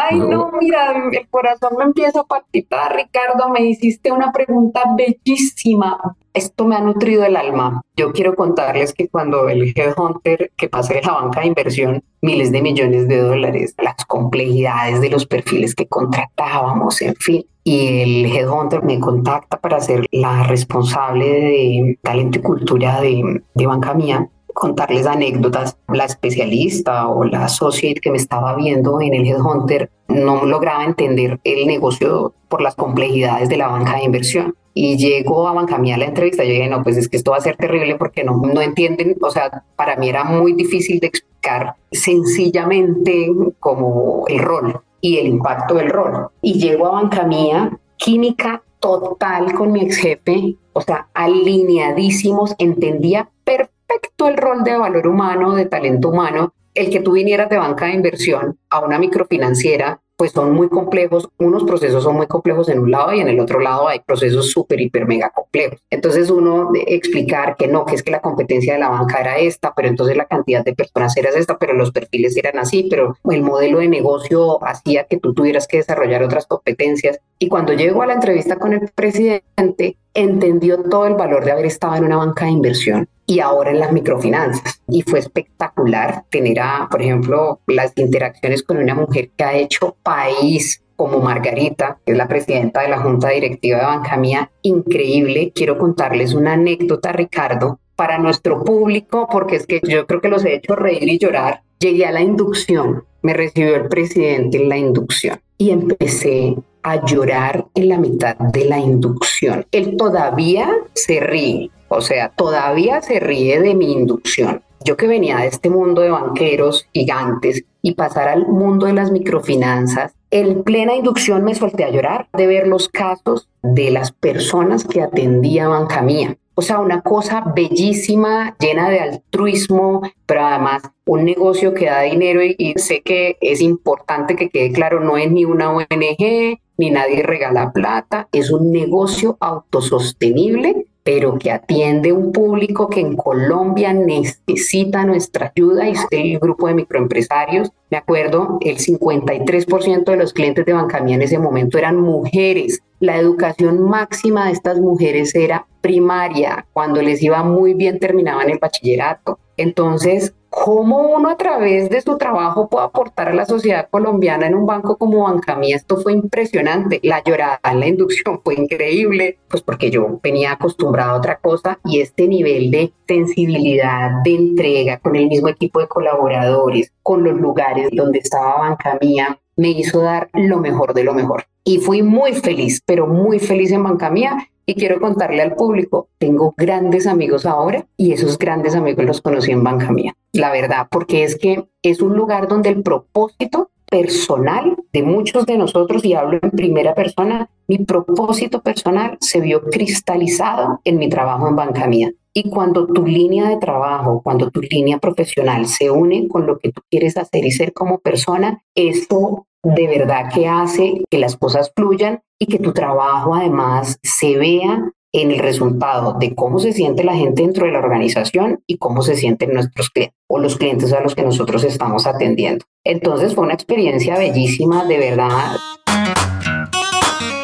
[0.09, 6.15] Ay, no, mira, el corazón me empieza a palpitar, Ricardo, me hiciste una pregunta bellísima.
[6.33, 7.81] Esto me ha nutrido el alma.
[7.95, 12.51] Yo quiero contarles que cuando el headhunter que pasa de la banca de inversión, miles
[12.51, 18.25] de millones de dólares, las complejidades de los perfiles que contratábamos, en fin, y el
[18.35, 24.27] headhunter me contacta para ser la responsable de talento y cultura de, de banca mía
[24.53, 25.77] contarles anécdotas.
[25.87, 31.39] La especialista o la associate que me estaba viendo en el Headhunter no lograba entender
[31.43, 34.55] el negocio por las complejidades de la banca de inversión.
[34.73, 36.43] Y llegó a banca mía la entrevista.
[36.43, 39.15] Yo dije, no, pues es que esto va a ser terrible porque no, no entienden.
[39.21, 45.27] O sea, para mí era muy difícil de explicar sencillamente como el rol y el
[45.27, 46.29] impacto del rol.
[46.41, 53.29] Y llego a banca mía, química total con mi ex jefe, o sea, alineadísimos, entendía
[53.43, 57.57] perfectamente respecto al rol de valor humano, de talento humano, el que tú vinieras de
[57.57, 62.67] banca de inversión a una microfinanciera, pues son muy complejos, unos procesos son muy complejos
[62.67, 65.81] en un lado y en el otro lado hay procesos súper, hiper, mega complejos.
[65.89, 69.73] Entonces uno explicar que no, que es que la competencia de la banca era esta,
[69.73, 73.41] pero entonces la cantidad de personas era esta, pero los perfiles eran así, pero el
[73.41, 77.19] modelo de negocio hacía que tú tuvieras que desarrollar otras competencias.
[77.39, 81.65] Y cuando llegó a la entrevista con el presidente, entendió todo el valor de haber
[81.65, 84.81] estado en una banca de inversión y ahora en las microfinanzas.
[84.87, 89.95] Y fue espectacular tener, a, por ejemplo, las interacciones con una mujer que ha hecho
[90.01, 95.53] país como Margarita, que es la presidenta de la Junta Directiva de Banca Mía, increíble.
[95.55, 100.43] Quiero contarles una anécdota, Ricardo, para nuestro público, porque es que yo creo que los
[100.43, 101.61] he hecho reír y llorar.
[101.79, 106.55] Llegué a la inducción, me recibió el presidente en la inducción y empecé
[106.91, 109.65] a llorar en la mitad de la inducción.
[109.71, 114.61] Él todavía se ríe, o sea, todavía se ríe de mi inducción.
[114.85, 119.11] Yo que venía de este mundo de banqueros gigantes y pasar al mundo de las
[119.11, 124.85] microfinanzas, en plena inducción me solté a llorar de ver los casos de las personas
[124.85, 126.37] que atendía Banca Mía.
[126.53, 132.43] O sea, una cosa bellísima, llena de altruismo, pero además un negocio que da dinero
[132.43, 136.89] y, y sé que es importante que quede claro, no es ni una ONG, ni
[136.89, 143.93] nadie regala plata, es un negocio autosostenible pero que atiende un público que en Colombia
[143.93, 147.71] necesita nuestra ayuda y el grupo de microempresarios.
[147.89, 152.83] Me acuerdo, el 53% de los clientes de Bancamía en ese momento eran mujeres.
[152.99, 156.67] La educación máxima de estas mujeres era primaria.
[156.73, 159.39] Cuando les iba muy bien terminaban el bachillerato.
[159.57, 164.55] Entonces, cómo uno a través de su trabajo puede aportar a la sociedad colombiana en
[164.55, 165.75] un banco como Bancamía.
[165.75, 166.99] Esto fue impresionante.
[167.03, 171.79] La llorada en la inducción fue increíble, pues porque yo venía acostumbrado a otra cosa
[171.85, 177.39] y este nivel de sensibilidad, de entrega con el mismo equipo de colaboradores, con los
[177.39, 181.45] lugares donde estaba Bancamía, me hizo dar lo mejor de lo mejor.
[181.63, 186.53] Y fui muy feliz, pero muy feliz en Bancamía y quiero contarle al público, tengo
[186.55, 190.15] grandes amigos ahora y esos grandes amigos los conocí en Banca Mía.
[190.31, 195.57] La verdad, porque es que es un lugar donde el propósito personal de muchos de
[195.57, 201.47] nosotros, y hablo en primera persona, mi propósito personal se vio cristalizado en mi trabajo
[201.47, 202.11] en Banca Mía.
[202.31, 206.71] Y cuando tu línea de trabajo, cuando tu línea profesional se une con lo que
[206.71, 211.71] tú quieres hacer y ser como persona, esto de verdad que hace que las cosas
[211.75, 217.03] fluyan y que tu trabajo además se vea en el resultado de cómo se siente
[217.03, 220.93] la gente dentro de la organización y cómo se sienten nuestros clientes o los clientes
[220.93, 222.63] a los que nosotros estamos atendiendo.
[222.85, 225.57] Entonces fue una experiencia bellísima, de verdad.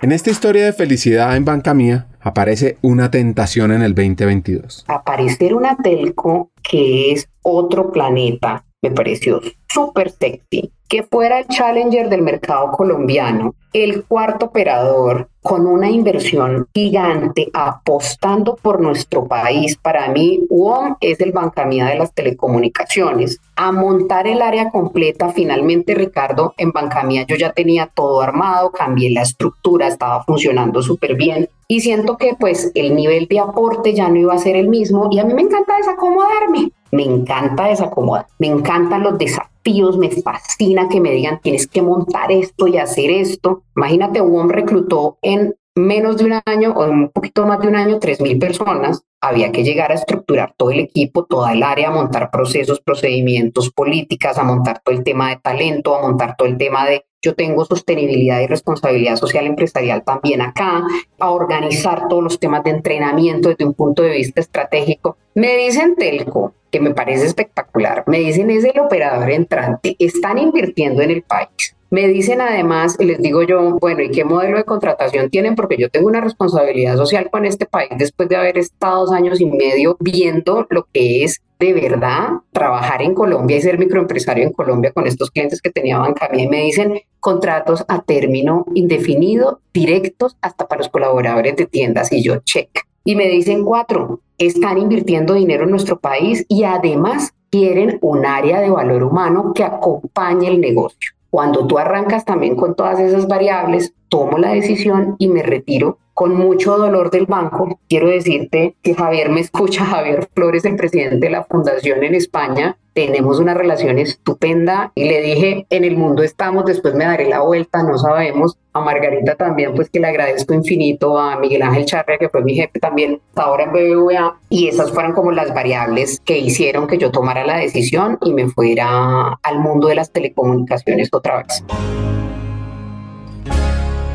[0.00, 4.86] En esta historia de felicidad en Banca Mía aparece una tentación en el 2022.
[4.88, 10.72] Aparecer una telco que es otro planeta me pareció súper sexy.
[10.90, 18.56] Que fuera el challenger del mercado colombiano, el cuarto operador con una inversión gigante apostando
[18.56, 19.76] por nuestro país.
[19.76, 23.40] Para mí, UOM es el Bancamía de las telecomunicaciones.
[23.54, 29.10] A montar el área completa, finalmente, Ricardo, en Bancamía yo ya tenía todo armado, cambié
[29.10, 34.08] la estructura, estaba funcionando súper bien y siento que pues el nivel de aporte ya
[34.08, 38.26] no iba a ser el mismo y a mí me encanta desacomodarme, me encanta desacomodar,
[38.40, 39.49] me encantan los desafíos,
[39.98, 43.62] me fascina que me digan tienes que montar esto y hacer esto.
[43.76, 48.00] Imagínate, un reclutó en menos de un año o un poquito más de un año,
[48.00, 52.30] 3.000 personas, había que llegar a estructurar todo el equipo, toda el área, a montar
[52.30, 56.86] procesos, procedimientos, políticas, a montar todo el tema de talento, a montar todo el tema
[56.86, 60.84] de yo tengo sostenibilidad y responsabilidad social empresarial también acá,
[61.18, 65.16] a organizar todos los temas de entrenamiento desde un punto de vista estratégico.
[65.34, 71.02] Me dicen Telco, que me parece espectacular, me dicen es el operador entrante, están invirtiendo
[71.02, 74.64] en el país me dicen además, y les digo yo, bueno, ¿y qué modelo de
[74.64, 75.56] contratación tienen?
[75.56, 79.40] Porque yo tengo una responsabilidad social con este país después de haber estado dos años
[79.40, 84.52] y medio viendo lo que es de verdad trabajar en Colombia y ser microempresario en
[84.52, 86.30] Colombia con estos clientes que tenía banca.
[86.32, 92.22] Y me dicen contratos a término indefinido, directos hasta para los colaboradores de tiendas y
[92.22, 92.70] yo check.
[93.04, 98.60] Y me dicen cuatro, están invirtiendo dinero en nuestro país y además quieren un área
[98.60, 101.19] de valor humano que acompañe el negocio.
[101.30, 106.36] Cuando tú arrancas también con todas esas variables, tomo la decisión y me retiro con
[106.36, 107.80] mucho dolor del banco.
[107.88, 112.76] Quiero decirte que Javier me escucha, Javier Flores, el presidente de la fundación en España,
[112.92, 117.40] tenemos una relación estupenda y le dije, en el mundo estamos, después me daré la
[117.40, 118.58] vuelta, no sabemos.
[118.74, 122.54] A Margarita también, pues que le agradezco infinito, a Miguel Ángel Charria, que fue mi
[122.54, 127.10] jefe también ahora en BBVA, y esas fueron como las variables que hicieron que yo
[127.10, 131.64] tomara la decisión y me fuera al mundo de las telecomunicaciones otra vez.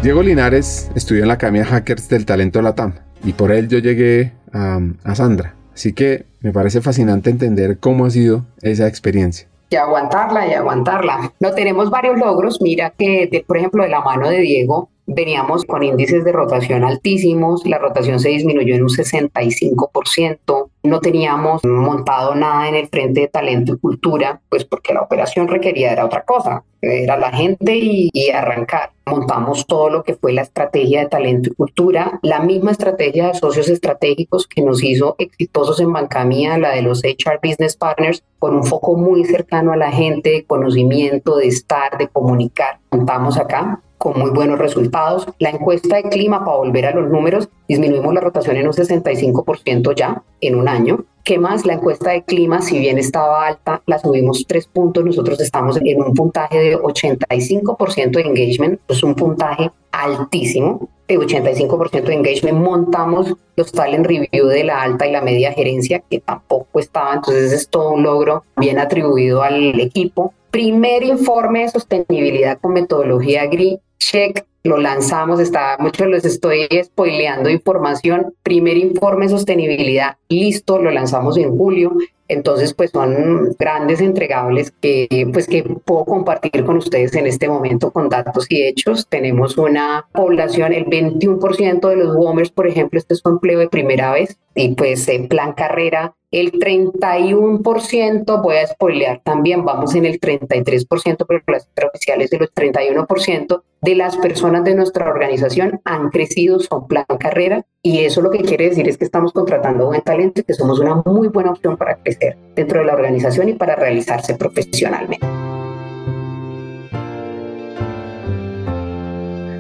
[0.02, 2.94] Diego Linares estudió en la Academia Hackers del Talento Latam
[3.24, 5.56] y por él yo llegué a, Sandra.
[5.74, 9.48] Así que me parece fascinante entender cómo ha sido esa experiencia.
[9.70, 11.34] Y aguantarla y aguantarla.
[11.40, 12.62] No tenemos varios logros.
[12.62, 17.66] Mira que, por ejemplo, de la mano de Diego, veníamos con índices de rotación altísimos,
[17.66, 23.28] la rotación se disminuyó en un 65%, no teníamos montado nada en el frente de
[23.28, 28.10] talento y cultura, pues porque la operación requería era otra cosa, era la gente y,
[28.14, 28.92] y, arrancar.
[29.08, 33.36] Montamos todo lo que fue la estrategia de talento y cultura, la misma estrategia de
[33.36, 38.56] socios estratégicos que nos hizo exitosos en Bancamía, la de los HR Business Partners, con
[38.56, 42.80] un foco muy cercano a la gente, de conocimiento, de estar, de comunicar.
[42.92, 45.26] Montamos acá con muy buenos resultados.
[45.40, 49.96] La encuesta de clima, para volver a los números, disminuimos la rotación en un 65%
[49.96, 51.06] ya en un año.
[51.24, 51.66] ¿Qué más?
[51.66, 55.04] La encuesta de clima, si bien estaba alta, la subimos tres puntos.
[55.04, 62.04] Nosotros estamos en un puntaje de 85% de engagement, es un puntaje altísimo, de 85%
[62.04, 62.60] de engagement.
[62.60, 67.52] Montamos los talent review de la alta y la media gerencia, que tampoco estaba, entonces
[67.52, 70.32] es todo un logro bien atribuido al equipo.
[70.52, 77.50] Primer informe de sostenibilidad con metodología GRI check, lo lanzamos, está, muchos les estoy spoileando
[77.50, 81.96] información, primer informe de sostenibilidad, listo, lo lanzamos en julio,
[82.28, 87.92] entonces pues son grandes entregables que pues que puedo compartir con ustedes en este momento
[87.92, 89.08] con datos y hechos.
[89.08, 93.70] Tenemos una población, el 21% de los WOMers, por ejemplo, este es su empleo de
[93.70, 100.06] primera vez y pues en plan carrera el 31%, voy a spoilear también, vamos en
[100.06, 106.10] el 33%, pero las oficiales de los 31% de las personas de nuestra organización han
[106.10, 110.02] crecido, son plan carrera, y eso lo que quiere decir es que estamos contratando buen
[110.02, 113.54] talento y que somos una muy buena opción para crecer dentro de la organización y
[113.54, 115.26] para realizarse profesionalmente.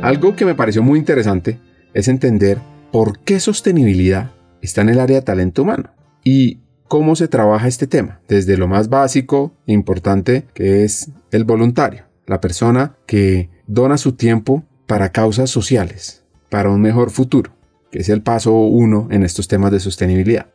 [0.02, 1.58] Algo que me pareció muy interesante
[1.94, 2.58] es entender
[2.92, 5.92] por qué sostenibilidad está en el área de talento humano.
[6.24, 11.44] Y cómo se trabaja este tema, desde lo más básico e importante que es el
[11.44, 17.52] voluntario, la persona que dona su tiempo para causas sociales, para un mejor futuro,
[17.92, 20.48] que es el paso uno en estos temas de sostenibilidad.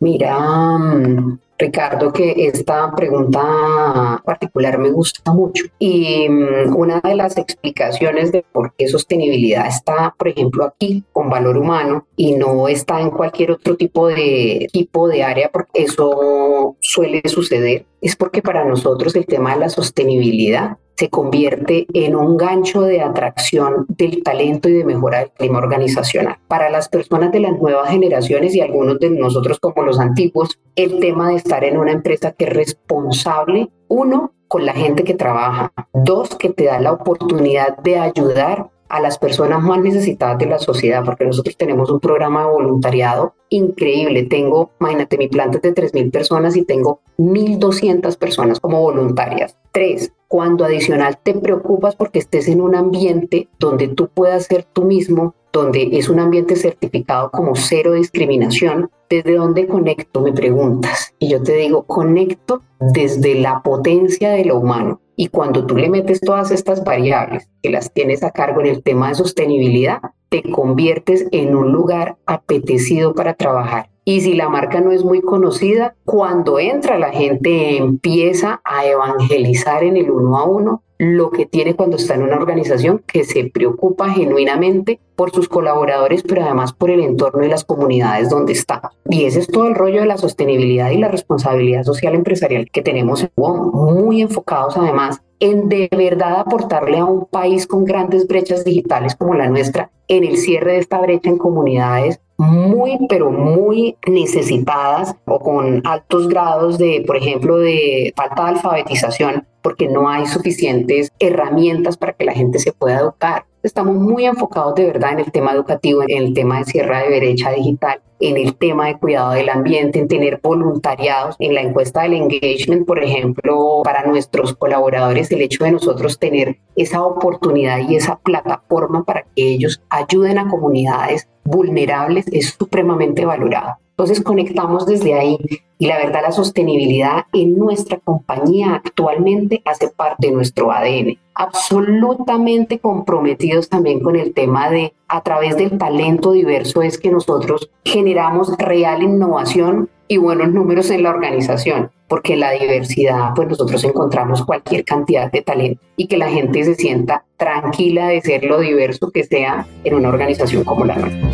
[0.00, 0.38] Mira,
[0.78, 5.64] mm, Ricardo, que esta pregunta particular me gusta mucho.
[5.78, 11.28] Y mm, una de las explicaciones de por qué sostenibilidad está, por ejemplo, aquí con
[11.28, 16.76] valor humano y no está en cualquier otro tipo de tipo de área, porque eso
[16.80, 22.36] suele suceder, es porque para nosotros el tema de la sostenibilidad se convierte en un
[22.36, 26.38] gancho de atracción del talento y de mejora del clima organizacional.
[26.48, 30.98] Para las personas de las nuevas generaciones y algunos de nosotros como los antiguos, el
[30.98, 35.72] tema de estar en una empresa que es responsable, uno, con la gente que trabaja,
[35.94, 40.58] dos, que te da la oportunidad de ayudar a las personas más necesitadas de la
[40.58, 44.24] sociedad, porque nosotros tenemos un programa de voluntariado increíble.
[44.24, 49.56] Tengo, imagínate, mi planta es de 3.000 personas y tengo 1.200 personas como voluntarias.
[49.72, 54.84] Tres, cuando adicional te preocupas porque estés en un ambiente donde tú puedas ser tú
[54.84, 60.20] mismo, donde es un ambiente certificado como cero discriminación, ¿desde dónde conecto?
[60.20, 61.14] Me preguntas.
[61.18, 65.00] Y yo te digo, conecto desde la potencia de lo humano.
[65.16, 68.82] Y cuando tú le metes todas estas variables que las tienes a cargo en el
[68.82, 73.90] tema de sostenibilidad, te conviertes en un lugar apetecido para trabajar.
[74.04, 79.82] Y si la marca no es muy conocida, cuando entra la gente empieza a evangelizar
[79.84, 83.44] en el uno a uno lo que tiene cuando está en una organización que se
[83.44, 88.92] preocupa genuinamente por sus colaboradores, pero además por el entorno y las comunidades donde está.
[89.08, 92.82] Y ese es todo el rollo de la sostenibilidad y la responsabilidad social empresarial que
[92.82, 98.26] tenemos en WOM, muy enfocados además en de verdad aportarle a un país con grandes
[98.26, 103.30] brechas digitales como la nuestra, en el cierre de esta brecha en comunidades muy, pero
[103.30, 110.08] muy necesitadas o con altos grados de, por ejemplo, de falta de alfabetización, porque no
[110.08, 113.44] hay suficientes herramientas para que la gente se pueda educar.
[113.64, 117.18] Estamos muy enfocados de verdad en el tema educativo, en el tema de cierre de
[117.18, 121.36] brecha digital, en el tema de cuidado del ambiente, en tener voluntariados.
[121.38, 126.58] En la encuesta del engagement, por ejemplo, para nuestros colaboradores, el hecho de nosotros tener
[126.76, 133.76] esa oportunidad y esa plataforma para que ellos ayuden a comunidades vulnerables es supremamente valorado.
[133.98, 135.38] Entonces conectamos desde ahí
[135.76, 141.18] y la verdad la sostenibilidad en nuestra compañía actualmente hace parte de nuestro ADN.
[141.34, 147.70] Absolutamente comprometidos también con el tema de a través del talento diverso es que nosotros
[147.84, 154.44] generamos real innovación y buenos números en la organización, porque la diversidad, pues nosotros encontramos
[154.44, 159.10] cualquier cantidad de talento y que la gente se sienta tranquila de ser lo diverso
[159.10, 161.28] que sea en una organización como la nuestra.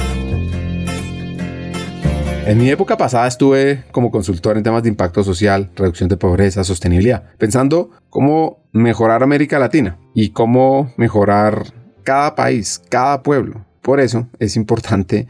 [2.46, 6.62] En mi época pasada estuve como consultor en temas de impacto social, reducción de pobreza,
[6.62, 13.64] sostenibilidad, pensando cómo mejorar América Latina y cómo mejorar cada país, cada pueblo.
[13.82, 15.26] Por eso es importante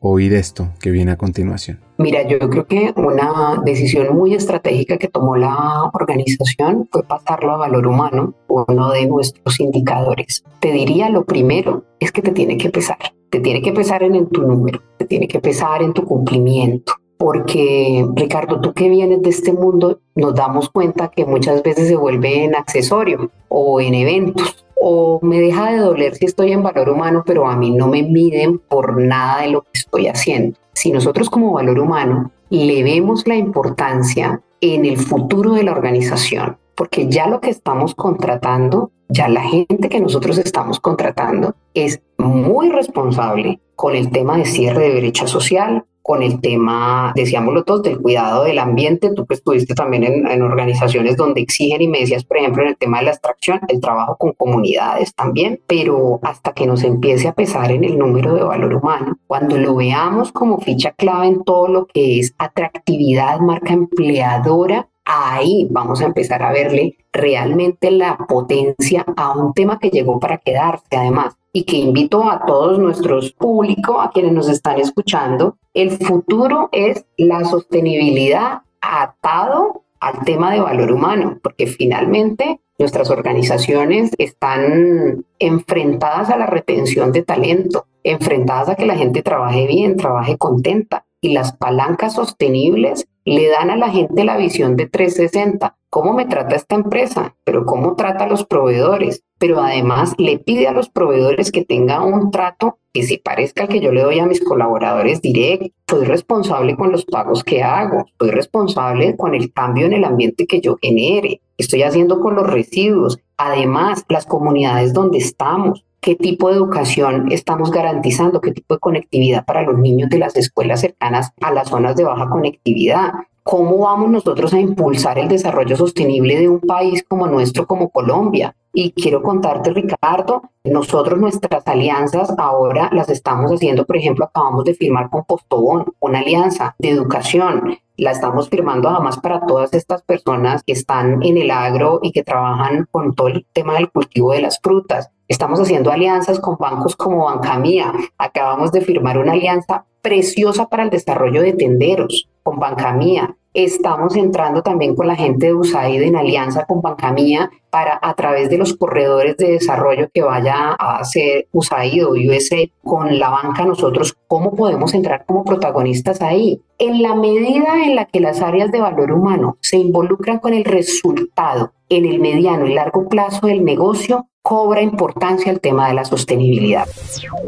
[0.00, 1.80] oír esto que viene a continuación.
[1.98, 7.56] Mira, yo creo que una decisión muy estratégica que tomó la organización fue pasarlo a
[7.56, 10.44] valor humano, uno de nuestros indicadores.
[10.60, 12.98] Te diría lo primero es que te tiene que pesar
[13.30, 16.94] te tiene que pesar en, tu número, te tiene que pesar en tu cumplimiento.
[17.18, 21.96] Porque, Ricardo, tú que vienes de este mundo, nos damos cuenta que muchas veces se
[21.96, 26.88] vuelve en accesorio o en eventos o me deja de doler si estoy en valor
[26.88, 30.56] humano, pero a mí no me miden por nada de lo que estoy haciendo.
[30.72, 36.56] Si nosotros como valor humano le vemos la importancia en el futuro de la organización,
[36.74, 42.68] porque ya lo que estamos contratando, ya la gente que nosotros estamos contratando es muy
[42.70, 48.00] responsable con el tema de cierre de brecha social, con el tema, decíamoslo todos, del
[48.00, 49.12] cuidado del ambiente.
[49.12, 52.78] Tú que estuviste también en, organizaciones donde exigen y me decías, por ejemplo, en el
[52.78, 57.34] tema de la extracción, el trabajo con comunidades también, pero hasta que nos empiece a
[57.34, 61.68] pesar en el número de valor humano, cuando lo veamos como ficha clave en todo
[61.68, 69.04] lo que es atractividad, marca empleadora, ahí vamos a empezar a verle realmente la potencia
[69.14, 73.96] a un tema que llegó para quedarse además y que invito a todos nuestros públicos,
[73.98, 80.92] a quienes nos están escuchando, el futuro es la sostenibilidad atado al tema de valor
[80.92, 88.86] humano, porque finalmente nuestras organizaciones están enfrentadas a la retención de talento, enfrentadas a que
[88.86, 91.06] la gente trabaje bien, trabaje contenta.
[91.20, 95.76] Y las palancas sostenibles le dan a la gente la visión de 360.
[95.90, 97.34] ¿Cómo me trata esta empresa?
[97.42, 99.24] Pero ¿cómo trata a los proveedores?
[99.38, 103.68] Pero además le pide a los proveedores que tenga un trato que se parezca al
[103.68, 105.72] que yo le doy a mis colaboradores directo.
[105.88, 108.06] Soy responsable con los pagos que hago.
[108.18, 111.40] Soy responsable con el cambio en el ambiente que yo genere.
[111.56, 113.18] Estoy haciendo con los residuos.
[113.36, 119.44] Además, las comunidades donde estamos qué tipo de educación estamos garantizando, qué tipo de conectividad
[119.44, 123.12] para los niños de las escuelas cercanas a las zonas de baja conectividad.
[123.42, 128.54] ¿Cómo vamos nosotros a impulsar el desarrollo sostenible de un país como nuestro, como Colombia?
[128.72, 134.74] Y quiero contarte, Ricardo, nosotros nuestras alianzas ahora las estamos haciendo, por ejemplo, acabamos de
[134.74, 137.78] firmar con Postobón una alianza de educación.
[137.96, 142.22] La estamos firmando además para todas estas personas que están en el agro y que
[142.22, 145.10] trabajan con todo el tema del cultivo de las frutas.
[145.26, 147.92] Estamos haciendo alianzas con bancos como Banca Mía.
[148.16, 153.36] Acabamos de firmar una alianza preciosa para el desarrollo de tenderos con Banca Mía.
[153.54, 158.14] Estamos entrando también con la gente de USAID en alianza con Banca Mía para a
[158.14, 163.30] través de los corredores de desarrollo que vaya a hacer USAID o USA con la
[163.30, 166.60] banca nosotros, ¿cómo podemos entrar como protagonistas ahí?
[166.78, 170.64] En la medida en la que las áreas de valor humano se involucran con el
[170.64, 176.04] resultado en el mediano y largo plazo del negocio, cobra importancia el tema de la
[176.04, 176.86] sostenibilidad.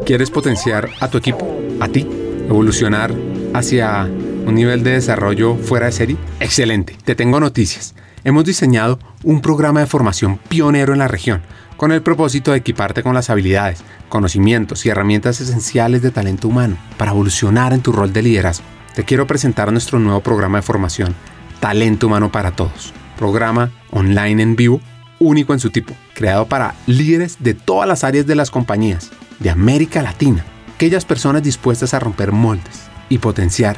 [0.05, 1.47] ¿Quieres potenciar a tu equipo,
[1.79, 2.07] a ti,
[2.47, 3.11] evolucionar
[3.53, 4.09] hacia
[4.45, 6.17] un nivel de desarrollo fuera de serie?
[6.39, 7.95] Excelente, te tengo noticias.
[8.23, 11.41] Hemos diseñado un programa de formación pionero en la región
[11.77, 16.77] con el propósito de equiparte con las habilidades, conocimientos y herramientas esenciales de talento humano
[16.97, 18.65] para evolucionar en tu rol de liderazgo.
[18.93, 21.15] Te quiero presentar nuestro nuevo programa de formación,
[21.59, 24.81] Talento Humano para Todos, programa online en vivo,
[25.17, 29.49] único en su tipo, creado para líderes de todas las áreas de las compañías de
[29.49, 33.77] América Latina, aquellas personas dispuestas a romper moldes y potenciar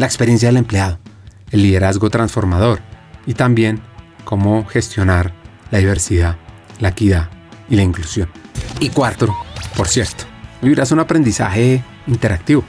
[0.00, 0.98] la experiencia del empleado,
[1.50, 2.80] el liderazgo transformador
[3.26, 3.82] y también
[4.24, 5.34] cómo gestionar
[5.70, 6.38] la diversidad,
[6.78, 7.28] la equidad
[7.68, 8.30] y la inclusión.
[8.80, 9.36] Y cuarto,
[9.76, 10.24] por cierto,
[10.62, 12.64] vivirás un aprendizaje interactivo,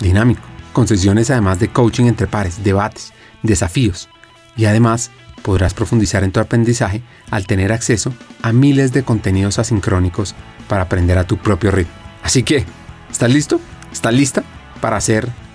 [0.00, 3.12] dinámico, con sesiones además de coaching entre pares, debates,
[3.44, 4.08] desafíos
[4.56, 5.12] y además
[5.42, 8.12] podrás profundizar en tu aprendizaje al tener acceso
[8.42, 10.34] a miles de contenidos asincrónicos
[10.66, 11.94] para aprender a tu propio ritmo.
[12.24, 12.66] Así que,
[13.08, 13.60] ¿estás listo?
[13.92, 14.42] ¿Estás lista
[14.80, 15.28] para hacer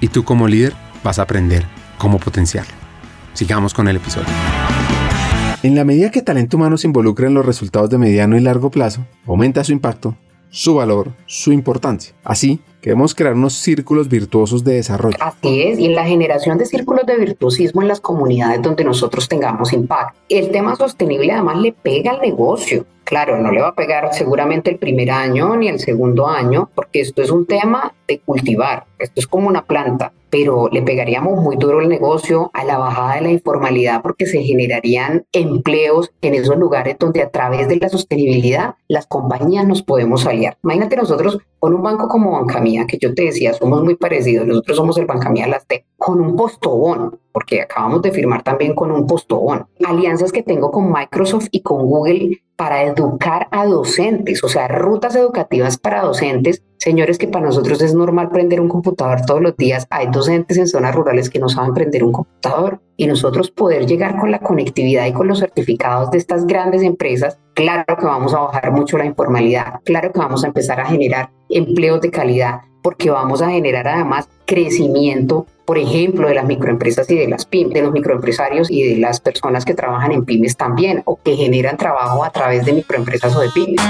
[0.00, 0.72] y tú como líder
[1.02, 1.64] vas a aprender
[1.98, 2.72] cómo potenciarlo.
[3.32, 4.28] Sigamos con el episodio.
[5.62, 8.70] En la medida que talento humano se involucra en los resultados de mediano y largo
[8.70, 10.16] plazo, aumenta su impacto,
[10.50, 12.14] su valor, su importancia.
[12.22, 15.16] Así Queremos crear unos círculos virtuosos de desarrollo.
[15.18, 19.26] Así es, y en la generación de círculos de virtuosismo en las comunidades donde nosotros
[19.26, 20.20] tengamos impacto.
[20.28, 22.84] El tema sostenible además le pega al negocio.
[23.04, 27.00] Claro, no le va a pegar seguramente el primer año ni el segundo año, porque
[27.00, 31.56] esto es un tema de cultivar, esto es como una planta, pero le pegaríamos muy
[31.56, 36.56] duro el negocio a la bajada de la informalidad porque se generarían empleos en esos
[36.56, 40.58] lugares donde a través de la sostenibilidad las compañías nos podemos aliar.
[40.64, 44.76] Imagínate nosotros con un banco como Bancamía, que yo te decía, somos muy parecidos, nosotros
[44.76, 49.66] somos el Bancamía Laste, con un postobón, porque acabamos de firmar también con un postobón.
[49.86, 55.14] Alianzas que tengo con Microsoft y con Google para educar a docentes, o sea, rutas
[55.14, 56.62] educativas para docentes.
[56.78, 59.86] Señores, que para nosotros es normal prender un computador todos los días.
[59.90, 64.18] Hay docentes en zonas rurales que no saben prender un computador y nosotros poder llegar
[64.18, 68.40] con la conectividad y con los certificados de estas grandes empresas, claro que vamos a
[68.40, 73.08] bajar mucho la informalidad, claro que vamos a empezar a generar empleos de calidad, porque
[73.08, 77.80] vamos a generar además crecimiento, por ejemplo, de las microempresas y de las pymes, de
[77.80, 82.22] los microempresarios y de las personas que trabajan en pymes también, o que generan trabajo
[82.22, 83.80] a través de microempresas o de pymes.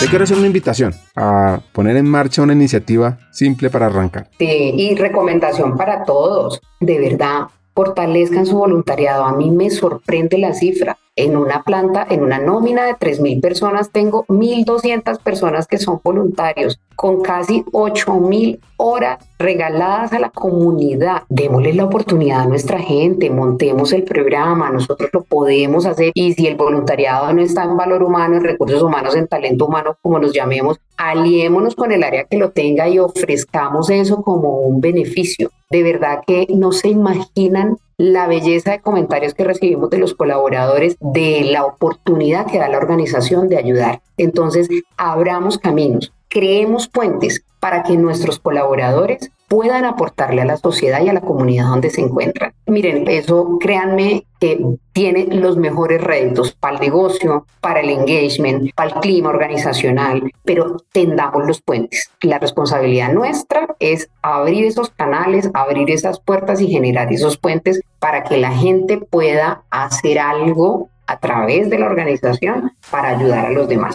[0.00, 4.30] Te quiero hacer una invitación a poner en marcha una iniciativa simple para arrancar.
[4.38, 9.24] Sí, y recomendación para todos, de verdad, fortalezcan su voluntariado.
[9.24, 10.96] A mí me sorprende la cifra.
[11.14, 16.80] En una planta, en una nómina de 3.000 personas, tengo 1.200 personas que son voluntarios,
[17.02, 21.24] con casi 8.000 horas regaladas a la comunidad.
[21.28, 26.12] Démosle la oportunidad a nuestra gente, montemos el programa, nosotros lo podemos hacer.
[26.14, 29.96] Y si el voluntariado no está en valor humano, en recursos humanos, en talento humano,
[30.00, 34.80] como nos llamemos, aliémonos con el área que lo tenga y ofrezcamos eso como un
[34.80, 35.50] beneficio.
[35.70, 40.96] De verdad que no se imaginan la belleza de comentarios que recibimos de los colaboradores,
[41.00, 44.02] de la oportunidad que da la organización de ayudar.
[44.16, 51.10] Entonces, abramos caminos, creemos puentes para que nuestros colaboradores puedan aportarle a la sociedad y
[51.10, 52.54] a la comunidad donde se encuentran.
[52.66, 54.58] Miren, eso créanme que
[54.94, 60.78] tiene los mejores réditos para el negocio, para el engagement, para el clima organizacional, pero
[60.90, 62.10] tendamos los puentes.
[62.22, 68.24] La responsabilidad nuestra es abrir esos canales, abrir esas puertas y generar esos puentes para
[68.24, 73.68] que la gente pueda hacer algo a través de la organización para ayudar a los
[73.68, 73.94] demás.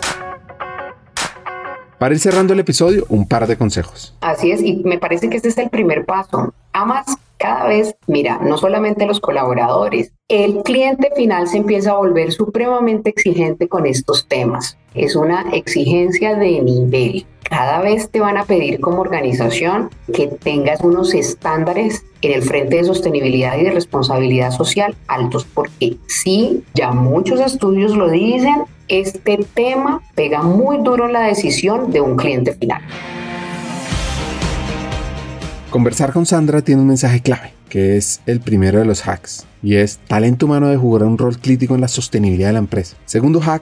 [1.99, 4.15] Para ir cerrando el episodio, un par de consejos.
[4.21, 6.53] Así es, y me parece que este es el primer paso.
[6.71, 12.31] Amas cada vez, mira, no solamente los colaboradores, el cliente final se empieza a volver
[12.31, 14.77] supremamente exigente con estos temas.
[14.97, 17.27] Es una exigencia de nivel.
[17.43, 22.77] Cada vez te van a pedir como organización que tengas unos estándares en el frente
[22.77, 29.37] de sostenibilidad y de responsabilidad social altos, porque sí, ya muchos estudios lo dicen, este
[29.53, 32.81] tema pega muy duro en la decisión de un cliente final.
[35.69, 39.75] Conversar con Sandra tiene un mensaje clave, que es el primero de los hacks, y
[39.75, 42.97] es talento humano de jugar un rol crítico en la sostenibilidad de la empresa.
[43.05, 43.61] Segundo hack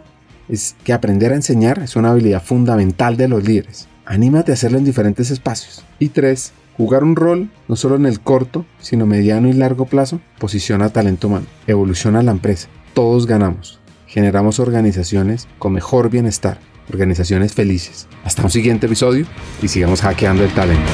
[0.49, 3.87] es que aprender a enseñar es una habilidad fundamental de los líderes.
[4.05, 5.83] Anímate a hacerlo en diferentes espacios.
[5.99, 10.19] Y tres, jugar un rol, no solo en el corto, sino mediano y largo plazo,
[10.39, 12.67] posiciona talento humano, evoluciona la empresa.
[12.93, 13.79] Todos ganamos.
[14.07, 16.59] Generamos organizaciones con mejor bienestar,
[16.93, 18.07] organizaciones felices.
[18.23, 19.25] Hasta un siguiente episodio
[19.61, 20.91] y sigamos hackeando el talento.